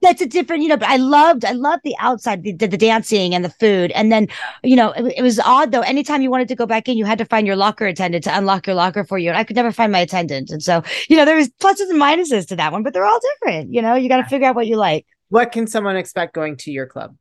that's 0.01 0.21
a 0.21 0.25
different, 0.25 0.63
you 0.63 0.69
know, 0.69 0.77
but 0.77 0.89
I 0.89 0.97
loved, 0.97 1.45
I 1.45 1.51
loved 1.51 1.83
the 1.83 1.95
outside, 1.99 2.43
the, 2.43 2.53
the, 2.53 2.77
dancing 2.77 3.33
and 3.33 3.43
the 3.43 3.49
food. 3.49 3.91
And 3.91 4.11
then, 4.11 4.27
you 4.63 4.75
know, 4.75 4.91
it, 4.91 5.15
it 5.17 5.21
was 5.21 5.39
odd 5.39 5.71
though. 5.71 5.81
Anytime 5.81 6.21
you 6.21 6.29
wanted 6.29 6.47
to 6.49 6.55
go 6.55 6.65
back 6.65 6.87
in, 6.87 6.97
you 6.97 7.05
had 7.05 7.17
to 7.17 7.25
find 7.25 7.47
your 7.47 7.55
locker 7.55 7.87
attendant 7.87 8.23
to 8.25 8.37
unlock 8.37 8.67
your 8.67 8.75
locker 8.75 9.03
for 9.03 9.17
you. 9.17 9.29
And 9.29 9.37
I 9.37 9.43
could 9.43 9.55
never 9.55 9.71
find 9.71 9.91
my 9.91 9.99
attendant. 9.99 10.51
And 10.51 10.61
so, 10.61 10.83
you 11.09 11.17
know, 11.17 11.25
there 11.25 11.35
was 11.35 11.49
pluses 11.49 11.89
and 11.89 11.99
minuses 11.99 12.47
to 12.47 12.55
that 12.57 12.71
one, 12.71 12.83
but 12.83 12.93
they're 12.93 13.05
all 13.05 13.19
different. 13.41 13.73
You 13.73 13.81
know, 13.81 13.95
you 13.95 14.09
got 14.09 14.17
to 14.17 14.25
figure 14.25 14.47
out 14.47 14.55
what 14.55 14.67
you 14.67 14.75
like. 14.75 15.05
What 15.29 15.51
can 15.51 15.67
someone 15.67 15.97
expect 15.97 16.33
going 16.33 16.57
to 16.57 16.71
your 16.71 16.85
club? 16.87 17.15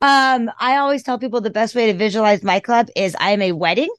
Um, 0.00 0.50
I 0.60 0.76
always 0.76 1.02
tell 1.02 1.18
people 1.18 1.40
the 1.40 1.50
best 1.50 1.74
way 1.74 1.90
to 1.90 1.98
visualize 1.98 2.42
my 2.42 2.60
club 2.60 2.88
is 2.94 3.16
I 3.18 3.30
am 3.32 3.42
a 3.42 3.52
wedding 3.52 3.92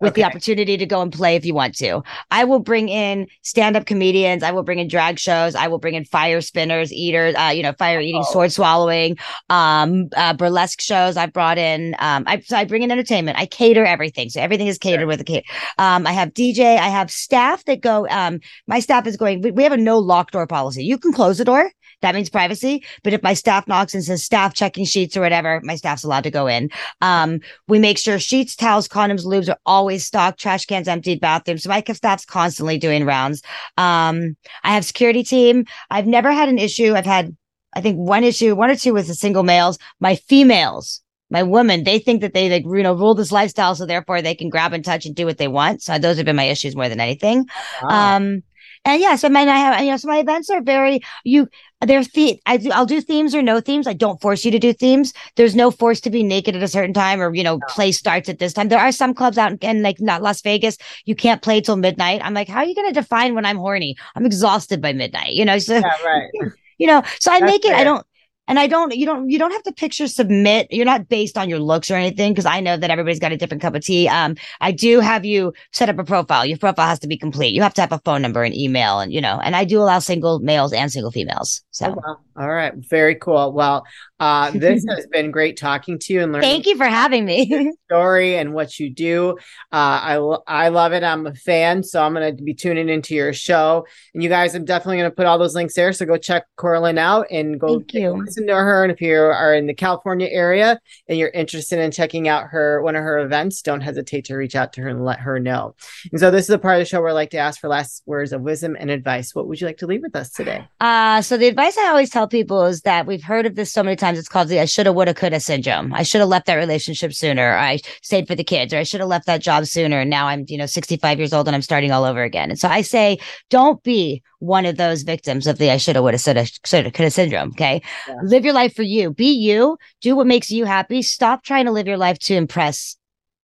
with 0.00 0.14
the 0.14 0.24
opportunity 0.24 0.76
to 0.76 0.84
go 0.84 1.00
and 1.00 1.12
play 1.12 1.36
if 1.36 1.44
you 1.44 1.54
want 1.54 1.76
to. 1.76 2.02
I 2.32 2.42
will 2.42 2.58
bring 2.58 2.88
in 2.88 3.28
stand-up 3.42 3.86
comedians, 3.86 4.42
I 4.42 4.50
will 4.50 4.64
bring 4.64 4.80
in 4.80 4.88
drag 4.88 5.16
shows, 5.20 5.54
I 5.54 5.68
will 5.68 5.78
bring 5.78 5.94
in 5.94 6.04
fire 6.04 6.40
spinners, 6.40 6.92
eaters, 6.92 7.36
uh, 7.36 7.52
you 7.54 7.62
know, 7.62 7.72
fire 7.72 8.00
eating, 8.00 8.22
Oh. 8.26 8.32
sword 8.32 8.50
swallowing, 8.50 9.16
um, 9.48 10.08
uh, 10.16 10.34
burlesque 10.34 10.80
shows. 10.80 11.16
I've 11.16 11.32
brought 11.32 11.56
in 11.56 11.94
um 12.00 12.24
I 12.26 12.40
so 12.40 12.56
I 12.56 12.64
bring 12.64 12.82
in 12.82 12.90
entertainment. 12.90 13.38
I 13.38 13.46
cater 13.46 13.84
everything. 13.84 14.28
So 14.28 14.40
everything 14.40 14.66
is 14.66 14.76
catered 14.76 15.06
with 15.06 15.20
a 15.20 15.24
cater. 15.24 15.46
Um, 15.78 16.04
I 16.04 16.12
have 16.12 16.34
DJ, 16.34 16.78
I 16.78 16.88
have 16.88 17.08
staff 17.10 17.64
that 17.66 17.80
go 17.80 18.08
um 18.08 18.40
my 18.66 18.80
staff 18.80 19.06
is 19.06 19.16
going 19.16 19.40
we, 19.40 19.52
we 19.52 19.62
have 19.62 19.72
a 19.72 19.76
no 19.76 19.98
lock 20.00 20.32
door 20.32 20.48
policy. 20.48 20.84
You 20.84 20.98
can 20.98 21.12
close 21.12 21.38
the 21.38 21.44
door. 21.44 21.70
That 22.02 22.14
means 22.14 22.28
privacy. 22.28 22.84
But 23.02 23.12
if 23.12 23.22
my 23.22 23.34
staff 23.34 23.66
knocks 23.66 23.94
and 23.94 24.04
says 24.04 24.22
staff 24.22 24.54
checking 24.54 24.84
sheets 24.84 25.16
or 25.16 25.20
whatever, 25.20 25.60
my 25.62 25.76
staff's 25.76 26.04
allowed 26.04 26.24
to 26.24 26.30
go 26.30 26.46
in. 26.48 26.68
Um, 27.00 27.40
we 27.68 27.78
make 27.78 27.96
sure 27.96 28.18
sheets, 28.18 28.54
towels, 28.54 28.88
condoms, 28.88 29.24
lubes 29.24 29.48
are 29.48 29.58
always 29.64 30.04
stocked, 30.04 30.40
trash 30.40 30.66
cans 30.66 30.88
emptied, 30.88 31.20
bathrooms. 31.20 31.62
So 31.62 31.70
my 31.70 31.82
staff's 31.92 32.24
constantly 32.24 32.76
doing 32.76 33.06
rounds. 33.06 33.42
Um, 33.76 34.36
I 34.64 34.74
have 34.74 34.84
security 34.84 35.22
team. 35.22 35.64
I've 35.90 36.06
never 36.06 36.32
had 36.32 36.48
an 36.48 36.58
issue. 36.58 36.94
I've 36.94 37.06
had, 37.06 37.36
I 37.72 37.80
think 37.80 37.96
one 37.96 38.24
issue, 38.24 38.54
one 38.54 38.70
or 38.70 38.76
two 38.76 38.92
with 38.92 39.06
the 39.06 39.14
single 39.14 39.44
males. 39.44 39.78
My 40.00 40.16
females, 40.16 41.00
my 41.30 41.42
women, 41.42 41.84
they 41.84 41.98
think 41.98 42.20
that 42.20 42.34
they 42.34 42.50
like, 42.50 42.64
you 42.64 42.82
know, 42.82 42.94
rule 42.94 43.14
this 43.14 43.32
lifestyle. 43.32 43.74
So 43.74 43.86
therefore 43.86 44.22
they 44.22 44.34
can 44.34 44.50
grab 44.50 44.72
and 44.72 44.84
touch 44.84 45.06
and 45.06 45.14
do 45.14 45.24
what 45.24 45.38
they 45.38 45.48
want. 45.48 45.82
So 45.82 45.98
those 45.98 46.16
have 46.16 46.26
been 46.26 46.36
my 46.36 46.44
issues 46.44 46.76
more 46.76 46.88
than 46.88 47.00
anything. 47.00 47.46
Wow. 47.82 48.16
Um, 48.16 48.42
and 48.84 49.00
yeah, 49.00 49.16
so 49.16 49.28
my 49.28 49.42
I 49.42 49.56
have 49.56 49.80
you 49.80 49.90
know, 49.90 49.96
so 49.96 50.08
my 50.08 50.18
events 50.18 50.50
are 50.50 50.60
very 50.60 51.00
you. 51.24 51.48
They're 51.86 52.04
the 52.04 52.40
I 52.46 52.56
do 52.56 52.70
I'll 52.70 52.86
do 52.86 53.00
themes 53.00 53.34
or 53.34 53.42
no 53.42 53.60
themes. 53.60 53.86
I 53.86 53.92
don't 53.92 54.20
force 54.20 54.44
you 54.44 54.50
to 54.50 54.58
do 54.58 54.72
themes. 54.72 55.12
There's 55.36 55.54
no 55.54 55.70
force 55.70 56.00
to 56.02 56.10
be 56.10 56.22
naked 56.22 56.56
at 56.56 56.62
a 56.62 56.68
certain 56.68 56.94
time 56.94 57.20
or 57.20 57.34
you 57.34 57.42
know 57.42 57.58
play 57.68 57.92
starts 57.92 58.28
at 58.28 58.38
this 58.38 58.52
time. 58.52 58.68
There 58.68 58.78
are 58.78 58.92
some 58.92 59.14
clubs 59.14 59.38
out 59.38 59.52
in, 59.52 59.58
in 59.58 59.82
like 59.82 60.00
not 60.00 60.22
Las 60.22 60.42
Vegas. 60.42 60.78
You 61.04 61.14
can't 61.14 61.42
play 61.42 61.60
till 61.60 61.76
midnight. 61.76 62.20
I'm 62.24 62.34
like, 62.34 62.48
how 62.48 62.58
are 62.58 62.64
you 62.64 62.74
going 62.74 62.88
to 62.92 63.00
define 63.00 63.34
when 63.34 63.44
I'm 63.44 63.56
horny? 63.56 63.96
I'm 64.14 64.26
exhausted 64.26 64.80
by 64.80 64.92
midnight. 64.92 65.32
You 65.32 65.44
know, 65.44 65.58
so 65.58 65.74
yeah, 65.74 66.02
right. 66.04 66.30
you 66.82 66.88
know 66.88 67.02
so 67.20 67.30
i 67.30 67.38
That's 67.38 67.52
make 67.52 67.64
it 67.64 67.72
i 67.74 67.84
don't 67.84 68.04
and 68.52 68.58
i 68.58 68.66
don't 68.66 68.94
you 68.94 69.06
don't 69.06 69.30
you 69.30 69.38
don't 69.38 69.50
have 69.50 69.62
to 69.62 69.72
picture 69.72 70.06
submit 70.06 70.66
you're 70.70 70.84
not 70.84 71.08
based 71.08 71.38
on 71.38 71.48
your 71.48 71.58
looks 71.58 71.90
or 71.90 71.94
anything 71.94 72.32
because 72.32 72.44
i 72.44 72.60
know 72.60 72.76
that 72.76 72.90
everybody's 72.90 73.18
got 73.18 73.32
a 73.32 73.36
different 73.38 73.62
cup 73.62 73.74
of 73.74 73.82
tea. 73.82 74.06
Um 74.08 74.36
i 74.60 74.70
do 74.70 75.00
have 75.00 75.24
you 75.24 75.54
set 75.72 75.88
up 75.88 75.98
a 75.98 76.04
profile. 76.04 76.44
Your 76.44 76.58
profile 76.58 76.86
has 76.86 76.98
to 76.98 77.08
be 77.08 77.16
complete. 77.16 77.54
You 77.54 77.62
have 77.62 77.72
to 77.74 77.80
have 77.80 77.92
a 77.92 78.00
phone 78.00 78.20
number 78.20 78.42
and 78.42 78.54
email 78.54 79.00
and 79.00 79.10
you 79.10 79.22
know 79.22 79.40
and 79.42 79.56
i 79.56 79.64
do 79.64 79.80
allow 79.80 80.00
single 80.00 80.38
males 80.40 80.74
and 80.74 80.92
single 80.92 81.10
females 81.10 81.62
so. 81.70 81.86
Oh, 81.86 81.94
wow. 81.96 82.18
All 82.36 82.48
right. 82.48 82.72
Very 82.74 83.14
cool. 83.16 83.52
Well, 83.52 83.84
uh, 84.20 84.50
this 84.52 84.84
has 84.88 85.06
been 85.06 85.30
great 85.30 85.56
talking 85.56 85.98
to 85.98 86.12
you 86.12 86.22
and 86.22 86.32
learning 86.32 86.48
thank 86.48 86.66
you 86.66 86.76
for 86.76 86.86
having 86.86 87.24
me 87.24 87.72
story 87.86 88.36
and 88.36 88.54
what 88.54 88.78
you 88.78 88.90
do. 88.90 89.36
Uh, 89.72 90.00
I 90.02 90.16
lo- 90.16 90.42
I 90.46 90.68
love 90.68 90.92
it. 90.92 91.02
I'm 91.02 91.26
a 91.26 91.34
fan, 91.34 91.82
so 91.82 92.02
I'm 92.02 92.14
going 92.14 92.36
to 92.36 92.42
be 92.42 92.54
tuning 92.54 92.88
into 92.88 93.14
your 93.14 93.32
show. 93.32 93.86
And 94.14 94.22
you 94.22 94.28
guys, 94.28 94.54
I'm 94.54 94.64
definitely 94.64 94.98
going 94.98 95.10
to 95.10 95.14
put 95.14 95.26
all 95.26 95.38
those 95.38 95.54
links 95.54 95.74
there. 95.74 95.92
So 95.92 96.06
go 96.06 96.16
check 96.16 96.44
Coralyn 96.58 96.98
out 96.98 97.26
and 97.30 97.58
go 97.58 97.78
Thank 97.78 97.94
you. 97.94 98.12
listen 98.12 98.46
to 98.46 98.54
her. 98.54 98.82
And 98.82 98.92
if 98.92 99.00
you 99.00 99.16
are 99.16 99.54
in 99.54 99.66
the 99.66 99.74
California 99.74 100.28
area 100.30 100.78
and 101.08 101.18
you're 101.18 101.30
interested 101.30 101.78
in 101.78 101.90
checking 101.90 102.28
out 102.28 102.48
her 102.48 102.82
one 102.82 102.96
of 102.96 103.02
her 103.02 103.18
events, 103.18 103.62
don't 103.62 103.80
hesitate 103.80 104.24
to 104.26 104.36
reach 104.36 104.54
out 104.54 104.72
to 104.74 104.82
her 104.82 104.88
and 104.88 105.04
let 105.04 105.20
her 105.20 105.38
know. 105.38 105.74
And 106.10 106.20
so 106.20 106.30
this 106.30 106.44
is 106.44 106.50
a 106.50 106.58
part 106.58 106.76
of 106.76 106.80
the 106.80 106.84
show 106.86 107.00
where 107.00 107.10
I 107.10 107.12
like 107.14 107.30
to 107.30 107.38
ask 107.38 107.60
for 107.60 107.68
last 107.68 108.02
words 108.06 108.32
of 108.32 108.42
wisdom 108.42 108.76
and 108.78 108.90
advice. 108.90 109.34
What 109.34 109.48
would 109.48 109.60
you 109.60 109.66
like 109.66 109.78
to 109.78 109.86
leave 109.86 110.02
with 110.02 110.16
us 110.16 110.30
today? 110.30 110.66
Uh, 110.80 111.22
so 111.22 111.36
the 111.36 111.48
advice 111.48 111.76
I 111.76 111.88
always 111.88 112.10
tell 112.10 112.21
people 112.26 112.64
is 112.64 112.82
that 112.82 113.06
we've 113.06 113.22
heard 113.22 113.46
of 113.46 113.54
this 113.54 113.72
so 113.72 113.82
many 113.82 113.96
times. 113.96 114.18
It's 114.18 114.28
called 114.28 114.48
the 114.48 114.60
I 114.60 114.64
shoulda, 114.64 114.92
woulda, 114.92 115.14
coulda 115.14 115.40
syndrome. 115.40 115.92
I 115.94 116.02
should 116.02 116.20
have 116.20 116.28
left 116.28 116.46
that 116.46 116.54
relationship 116.54 117.12
sooner. 117.12 117.52
Or 117.52 117.58
I 117.58 117.78
stayed 118.02 118.26
for 118.26 118.34
the 118.34 118.44
kids, 118.44 118.72
or 118.72 118.78
I 118.78 118.82
should 118.82 119.00
have 119.00 119.08
left 119.08 119.26
that 119.26 119.42
job 119.42 119.66
sooner. 119.66 120.00
And 120.00 120.10
now 120.10 120.26
I'm, 120.26 120.44
you 120.48 120.58
know, 120.58 120.66
65 120.66 121.18
years 121.18 121.32
old 121.32 121.48
and 121.48 121.54
I'm 121.54 121.62
starting 121.62 121.92
all 121.92 122.04
over 122.04 122.22
again. 122.22 122.50
And 122.50 122.58
so 122.58 122.68
I 122.68 122.82
say, 122.82 123.18
don't 123.50 123.82
be 123.82 124.22
one 124.38 124.66
of 124.66 124.76
those 124.76 125.02
victims 125.02 125.46
of 125.46 125.58
the 125.58 125.70
I 125.70 125.76
shoulda, 125.76 126.02
woulda, 126.02 126.18
shoulda, 126.18 126.46
shoulda, 126.64 126.90
coulda 126.90 127.10
syndrome. 127.10 127.50
Okay. 127.50 127.82
Yeah. 128.08 128.14
Live 128.22 128.44
your 128.44 128.54
life 128.54 128.74
for 128.74 128.82
you. 128.82 129.12
Be 129.12 129.32
you. 129.32 129.78
Do 130.00 130.16
what 130.16 130.26
makes 130.26 130.50
you 130.50 130.64
happy. 130.64 131.02
Stop 131.02 131.42
trying 131.42 131.66
to 131.66 131.72
live 131.72 131.86
your 131.86 131.98
life 131.98 132.18
to 132.20 132.34
impress 132.34 132.96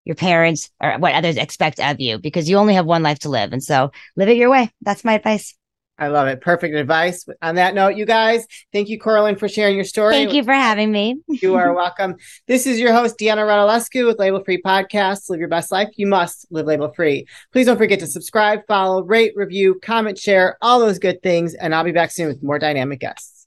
your 0.04 0.16
parents 0.16 0.70
or 0.80 0.98
what 0.98 1.14
others 1.14 1.36
expect 1.36 1.78
of 1.80 2.00
you 2.00 2.18
because 2.18 2.48
you 2.48 2.56
only 2.56 2.74
have 2.74 2.86
one 2.86 3.02
life 3.02 3.18
to 3.20 3.28
live. 3.28 3.52
And 3.52 3.62
so 3.62 3.92
live 4.16 4.28
it 4.28 4.38
your 4.38 4.50
way. 4.50 4.70
That's 4.80 5.04
my 5.04 5.12
advice. 5.12 5.57
I 5.98 6.08
love 6.08 6.28
it. 6.28 6.40
Perfect 6.40 6.74
advice. 6.76 7.26
On 7.42 7.56
that 7.56 7.74
note, 7.74 7.96
you 7.96 8.06
guys, 8.06 8.46
thank 8.72 8.88
you, 8.88 8.98
Coralyn, 8.98 9.38
for 9.38 9.48
sharing 9.48 9.74
your 9.74 9.84
story. 9.84 10.14
Thank 10.14 10.32
you 10.32 10.44
for 10.44 10.52
having 10.52 10.92
me. 10.92 11.16
You 11.40 11.54
are 11.54 11.72
welcome. 11.72 12.16
This 12.46 12.66
is 12.66 12.80
your 12.80 12.92
host, 12.92 13.16
Deanna 13.18 13.46
Radulescu 13.46 14.06
with 14.06 14.18
Label 14.18 14.42
Free 14.42 14.60
Podcast. 14.60 15.30
Live 15.30 15.38
your 15.38 15.48
best 15.48 15.70
life. 15.70 15.88
You 15.96 16.08
must 16.08 16.46
live 16.50 16.66
label 16.66 16.92
free. 16.92 17.26
Please 17.52 17.66
don't 17.66 17.78
forget 17.78 18.00
to 18.00 18.06
subscribe, 18.08 18.60
follow, 18.66 19.02
rate, 19.04 19.32
review, 19.36 19.78
comment, 19.80 20.18
share, 20.18 20.58
all 20.60 20.80
those 20.80 20.98
good 20.98 21.22
things. 21.22 21.54
And 21.54 21.74
I'll 21.74 21.84
be 21.84 21.92
back 21.92 22.10
soon 22.10 22.26
with 22.26 22.42
more 22.42 22.58
dynamic 22.58 23.00
guests. 23.00 23.37